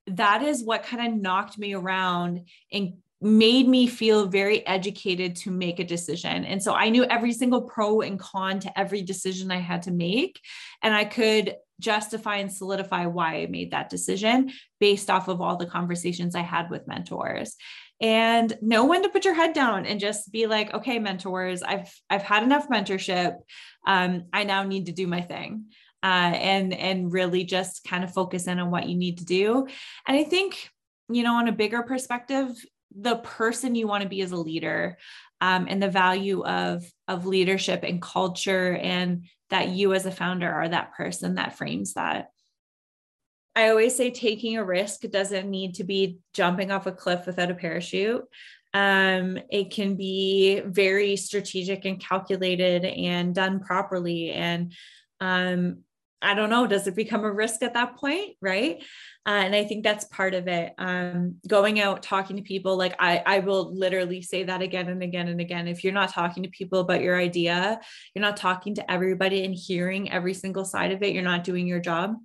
that 0.08 0.42
is 0.42 0.64
what 0.64 0.84
kind 0.84 1.06
of 1.06 1.22
knocked 1.22 1.58
me 1.58 1.74
around 1.76 2.46
and 2.72 2.94
made 3.20 3.68
me 3.68 3.88
feel 3.88 4.28
very 4.28 4.66
educated 4.66 5.36
to 5.36 5.52
make 5.52 5.80
a 5.80 5.84
decision. 5.84 6.46
And 6.46 6.64
so 6.64 6.74
I 6.74 6.88
knew 6.90 7.04
every 7.04 7.34
single 7.34 7.64
pro 7.64 8.00
and 8.00 8.18
con 8.18 8.62
to 8.62 8.80
every 8.80 9.02
decision 9.02 9.52
I 9.52 9.58
had 9.58 9.82
to 9.84 9.92
make. 9.92 10.40
And 10.82 10.94
I 10.94 11.04
could 11.04 11.56
justify 11.80 12.38
and 12.38 12.52
solidify 12.52 13.06
why 13.06 13.36
I 13.36 13.48
made 13.48 13.72
that 13.72 13.90
decision 13.90 14.52
based 14.80 15.10
off 15.10 15.28
of 15.28 15.42
all 15.42 15.58
the 15.58 15.66
conversations 15.66 16.36
I 16.36 16.42
had 16.42 16.70
with 16.70 16.88
mentors. 16.88 17.56
And 18.00 18.56
know 18.62 18.86
when 18.86 19.04
to 19.04 19.10
put 19.10 19.26
your 19.26 19.34
head 19.34 19.54
down 19.54 19.86
and 19.86 20.00
just 20.00 20.32
be 20.32 20.46
like, 20.46 20.74
okay, 20.74 21.00
mentors, 21.00 21.64
I've 21.64 21.92
I've 22.10 22.24
had 22.24 22.44
enough 22.44 22.70
mentorship. 22.70 23.38
Um, 23.88 24.26
I 24.32 24.44
now 24.44 24.64
need 24.64 24.88
to 24.88 24.92
do 24.92 25.08
my 25.08 25.22
thing. 25.22 25.66
Uh, 26.04 26.32
and 26.36 26.74
and 26.74 27.12
really 27.12 27.44
just 27.44 27.84
kind 27.84 28.04
of 28.04 28.14
focus 28.14 28.46
in 28.46 28.60
on 28.60 28.70
what 28.70 28.88
you 28.88 28.96
need 28.96 29.18
to 29.18 29.26
do. 29.26 29.68
And 30.08 30.16
I 30.16 30.24
think, 30.24 30.70
you 31.10 31.24
know, 31.24 31.34
on 31.36 31.48
a 31.48 31.52
bigger 31.52 31.82
perspective, 31.82 32.50
the 32.96 33.18
person 33.18 33.74
you 33.74 33.88
want 33.88 34.04
to 34.04 34.10
be 34.10 34.22
as 34.22 34.32
a 34.32 34.38
leader 34.38 34.98
um, 35.42 35.66
and 35.68 35.82
the 35.82 35.90
value 35.90 36.44
of 36.44 36.86
of 37.08 37.26
leadership 37.26 37.84
and 37.84 38.02
culture 38.02 38.76
and 38.76 39.26
that 39.50 39.70
you 39.70 39.94
as 39.94 40.06
a 40.06 40.12
founder 40.12 40.52
are 40.52 40.68
that 40.68 40.94
person 40.94 41.36
that 41.36 41.58
frames 41.58 41.94
that. 41.94 42.32
I 43.56 43.70
always 43.70 43.96
say 43.96 44.12
taking 44.12 44.58
a 44.58 44.64
risk 44.64 45.02
doesn't 45.02 45.50
need 45.50 45.76
to 45.76 45.84
be 45.84 46.20
jumping 46.34 46.72
off 46.72 46.86
a 46.86 46.92
cliff 46.92 47.26
without 47.26 47.50
a 47.50 47.56
parachute. 47.56 48.24
Um, 48.74 49.40
it 49.50 49.72
can 49.72 49.96
be 49.96 50.60
very 50.60 51.16
strategic 51.16 51.86
and 51.86 52.00
calculated 52.00 52.86
and 52.86 53.34
done 53.34 53.60
properly. 53.60 54.32
And 54.32 54.74
um, 55.20 55.84
I 56.22 56.34
don't 56.34 56.50
know, 56.50 56.66
does 56.66 56.88
it 56.88 56.96
become 56.96 57.24
a 57.24 57.32
risk 57.32 57.62
at 57.62 57.76
that 57.76 57.98
point? 57.98 58.36
Right. 58.42 58.84
Uh, 59.26 59.42
and 59.46 59.56
I 59.56 59.66
think 59.66 59.84
that's 59.84 60.06
part 60.06 60.34
of 60.34 60.48
it. 60.48 60.74
Um, 60.78 61.36
going 61.48 61.80
out, 61.80 62.02
talking 62.02 62.38
to 62.38 62.42
people, 62.42 62.76
like 62.76 62.96
I, 63.00 63.22
I 63.26 63.40
will 63.40 63.76
literally 63.76 64.22
say 64.22 64.44
that 64.44 64.62
again 64.62 64.90
and 64.90 65.04
again 65.04 65.28
and 65.28 65.40
again. 65.40 65.68
If 65.68 65.84
you're 65.84 65.94
not 65.94 66.10
talking 66.12 66.44
to 66.44 66.50
people 66.50 66.80
about 66.80 67.02
your 67.02 67.20
idea, 67.20 67.80
you're 68.16 68.26
not 68.26 68.38
talking 68.38 68.76
to 68.76 68.92
everybody 68.92 69.44
and 69.44 69.54
hearing 69.54 70.12
every 70.12 70.34
single 70.34 70.66
side 70.66 70.92
of 70.92 71.04
it, 71.04 71.14
you're 71.14 71.24
not 71.24 71.44
doing 71.44 71.68
your 71.68 71.80
job. 71.80 72.16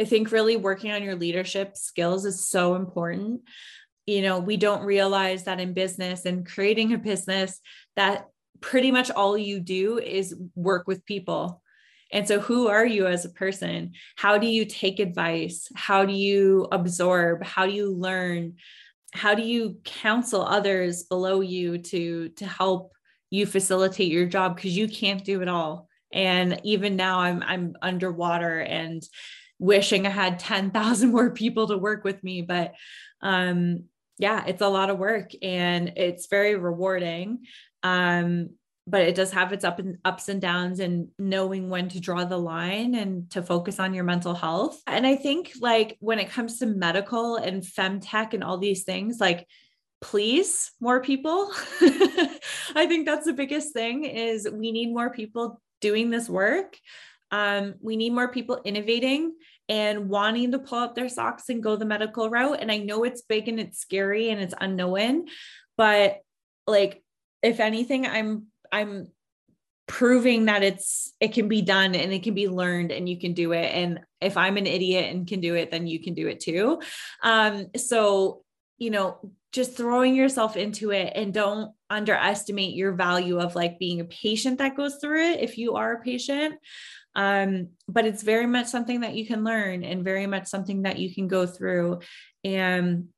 I 0.00 0.04
think 0.04 0.30
really 0.30 0.56
working 0.56 0.92
on 0.92 1.02
your 1.02 1.16
leadership 1.16 1.76
skills 1.76 2.24
is 2.24 2.48
so 2.48 2.74
important. 2.74 3.42
You 4.06 4.22
know, 4.22 4.38
we 4.38 4.56
don't 4.56 4.84
realize 4.84 5.44
that 5.44 5.60
in 5.60 5.72
business 5.72 6.24
and 6.24 6.46
creating 6.46 6.92
a 6.92 6.98
business 6.98 7.60
that 7.96 8.28
pretty 8.60 8.92
much 8.92 9.10
all 9.10 9.36
you 9.36 9.60
do 9.60 9.98
is 9.98 10.34
work 10.54 10.86
with 10.86 11.04
people 11.04 11.62
and 12.12 12.26
so, 12.26 12.40
who 12.40 12.68
are 12.68 12.86
you 12.86 13.06
as 13.06 13.24
a 13.24 13.30
person? 13.30 13.92
How 14.16 14.38
do 14.38 14.46
you 14.46 14.64
take 14.64 15.00
advice? 15.00 15.68
How 15.74 16.04
do 16.04 16.12
you 16.12 16.68
absorb? 16.70 17.44
How 17.44 17.66
do 17.66 17.72
you 17.72 17.92
learn? 17.92 18.54
How 19.12 19.34
do 19.34 19.42
you 19.42 19.78
counsel 19.84 20.42
others 20.42 21.04
below 21.04 21.40
you 21.40 21.78
to 21.78 22.28
to 22.30 22.46
help 22.46 22.92
you 23.30 23.46
facilitate 23.46 24.10
your 24.10 24.26
job 24.26 24.56
because 24.56 24.76
you 24.76 24.88
can't 24.88 25.24
do 25.24 25.42
it 25.42 25.48
all. 25.48 25.88
And 26.12 26.60
even 26.64 26.96
now, 26.96 27.20
I'm 27.20 27.42
I'm 27.42 27.76
underwater 27.82 28.60
and 28.60 29.02
wishing 29.58 30.06
I 30.06 30.10
had 30.10 30.38
10,000 30.38 31.10
more 31.12 31.30
people 31.30 31.68
to 31.68 31.78
work 31.78 32.04
with 32.04 32.22
me. 32.22 32.42
But 32.42 32.74
um, 33.20 33.84
yeah, 34.18 34.44
it's 34.46 34.62
a 34.62 34.68
lot 34.68 34.90
of 34.90 34.98
work 34.98 35.30
and 35.42 35.94
it's 35.96 36.26
very 36.26 36.56
rewarding. 36.56 37.44
Um, 37.82 38.50
but 38.86 39.02
it 39.02 39.14
does 39.16 39.32
have 39.32 39.52
its 39.52 39.64
up 39.64 39.78
and 39.80 39.98
ups 40.04 40.28
and 40.28 40.40
downs 40.40 40.78
and 40.78 41.08
knowing 41.18 41.68
when 41.68 41.88
to 41.88 42.00
draw 42.00 42.24
the 42.24 42.38
line 42.38 42.94
and 42.94 43.28
to 43.30 43.42
focus 43.42 43.80
on 43.80 43.92
your 43.92 44.04
mental 44.04 44.34
health. 44.34 44.80
And 44.86 45.06
I 45.06 45.16
think 45.16 45.52
like 45.60 45.96
when 45.98 46.20
it 46.20 46.30
comes 46.30 46.60
to 46.60 46.66
medical 46.66 47.36
and 47.36 47.62
femtech 47.62 48.32
and 48.32 48.44
all 48.44 48.58
these 48.58 48.84
things, 48.84 49.18
like 49.18 49.46
please 50.00 50.70
more 50.80 51.00
people. 51.00 51.50
I 51.80 52.86
think 52.86 53.06
that's 53.06 53.26
the 53.26 53.32
biggest 53.32 53.72
thing 53.72 54.04
is 54.04 54.48
we 54.50 54.70
need 54.70 54.92
more 54.92 55.10
people 55.10 55.60
doing 55.80 56.10
this 56.10 56.28
work. 56.28 56.76
Um, 57.32 57.74
we 57.80 57.96
need 57.96 58.12
more 58.12 58.28
people 58.28 58.60
innovating 58.64 59.34
and 59.68 60.08
wanting 60.08 60.52
to 60.52 60.60
pull 60.60 60.78
up 60.78 60.94
their 60.94 61.08
socks 61.08 61.48
and 61.48 61.60
go 61.60 61.74
the 61.74 61.84
medical 61.84 62.30
route. 62.30 62.58
And 62.60 62.70
I 62.70 62.78
know 62.78 63.02
it's 63.02 63.22
big 63.22 63.48
and 63.48 63.58
it's 63.58 63.80
scary 63.80 64.30
and 64.30 64.40
it's 64.40 64.54
unknown, 64.60 65.26
but 65.76 66.18
like 66.68 67.02
if 67.42 67.60
anything, 67.60 68.06
I'm 68.06 68.46
I'm 68.72 69.08
proving 69.86 70.46
that 70.46 70.64
it's 70.64 71.12
it 71.20 71.32
can 71.32 71.48
be 71.48 71.62
done 71.62 71.94
and 71.94 72.12
it 72.12 72.22
can 72.22 72.34
be 72.34 72.48
learned 72.48 72.90
and 72.90 73.08
you 73.08 73.18
can 73.18 73.34
do 73.34 73.52
it. 73.52 73.66
And 73.66 74.00
if 74.20 74.36
i'm 74.36 74.56
an 74.56 74.66
idiot 74.66 75.14
and 75.14 75.26
can 75.26 75.40
do 75.40 75.54
it 75.54 75.70
then 75.70 75.86
you 75.86 76.02
can 76.02 76.14
do 76.14 76.26
it 76.26 76.40
too. 76.40 76.80
Um 77.22 77.66
so 77.76 78.42
you 78.78 78.90
know 78.90 79.32
just 79.52 79.76
throwing 79.76 80.14
yourself 80.14 80.56
into 80.56 80.90
it 80.90 81.12
and 81.14 81.32
don't 81.32 81.72
underestimate 81.88 82.74
your 82.74 82.92
value 82.92 83.38
of 83.38 83.54
like 83.54 83.78
being 83.78 84.00
a 84.00 84.04
patient 84.04 84.58
that 84.58 84.76
goes 84.76 84.96
through 84.96 85.30
it 85.30 85.40
if 85.40 85.56
you 85.56 85.76
are 85.76 85.94
a 85.94 86.02
patient. 86.02 86.56
Um 87.14 87.68
but 87.88 88.06
it's 88.06 88.22
very 88.22 88.46
much 88.46 88.66
something 88.66 89.00
that 89.00 89.14
you 89.14 89.24
can 89.24 89.44
learn 89.44 89.84
and 89.84 90.04
very 90.04 90.26
much 90.26 90.46
something 90.46 90.82
that 90.82 90.98
you 90.98 91.14
can 91.14 91.28
go 91.28 91.46
through. 91.46 92.00
And 92.42 93.08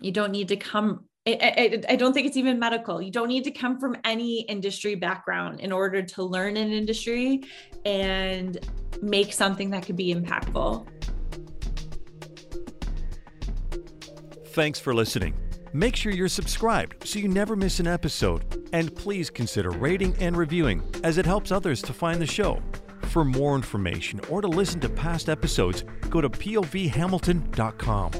you 0.00 0.12
don't 0.12 0.32
need 0.32 0.48
to 0.48 0.56
come 0.56 1.05
I, 1.26 1.38
I, 1.42 1.82
I, 1.92 1.96
don't 1.96 2.12
think 2.12 2.26
it's 2.28 2.36
even 2.36 2.58
medical. 2.58 3.02
You 3.02 3.10
don't 3.10 3.26
need 3.28 3.42
to 3.44 3.50
come 3.50 3.80
from 3.80 3.96
any 4.04 4.42
industry 4.42 4.94
background 4.94 5.60
in 5.60 5.72
order 5.72 6.00
to 6.00 6.22
learn 6.22 6.56
an 6.56 6.72
industry 6.72 7.42
and 7.84 8.58
make 9.02 9.32
something 9.32 9.70
that 9.70 9.84
could 9.84 9.96
be 9.96 10.14
impactful. 10.14 10.86
Thanks 14.46 14.78
for 14.78 14.94
listening. 14.94 15.34
Make 15.72 15.96
sure 15.96 16.12
you're 16.12 16.28
subscribed 16.28 17.06
so 17.06 17.18
you 17.18 17.28
never 17.28 17.56
miss 17.56 17.80
an 17.80 17.86
episode. 17.86 18.68
And 18.72 18.94
please 18.94 19.28
consider 19.28 19.70
rating 19.70 20.16
and 20.20 20.36
reviewing 20.36 20.82
as 21.02 21.18
it 21.18 21.26
helps 21.26 21.50
others 21.50 21.82
to 21.82 21.92
find 21.92 22.20
the 22.20 22.26
show. 22.26 22.62
For 23.02 23.24
more 23.24 23.56
information 23.56 24.20
or 24.30 24.40
to 24.40 24.48
listen 24.48 24.80
to 24.80 24.88
past 24.88 25.28
episodes, 25.28 25.84
go 26.08 26.20
to 26.20 26.30
povhamilton.com. 26.30 28.12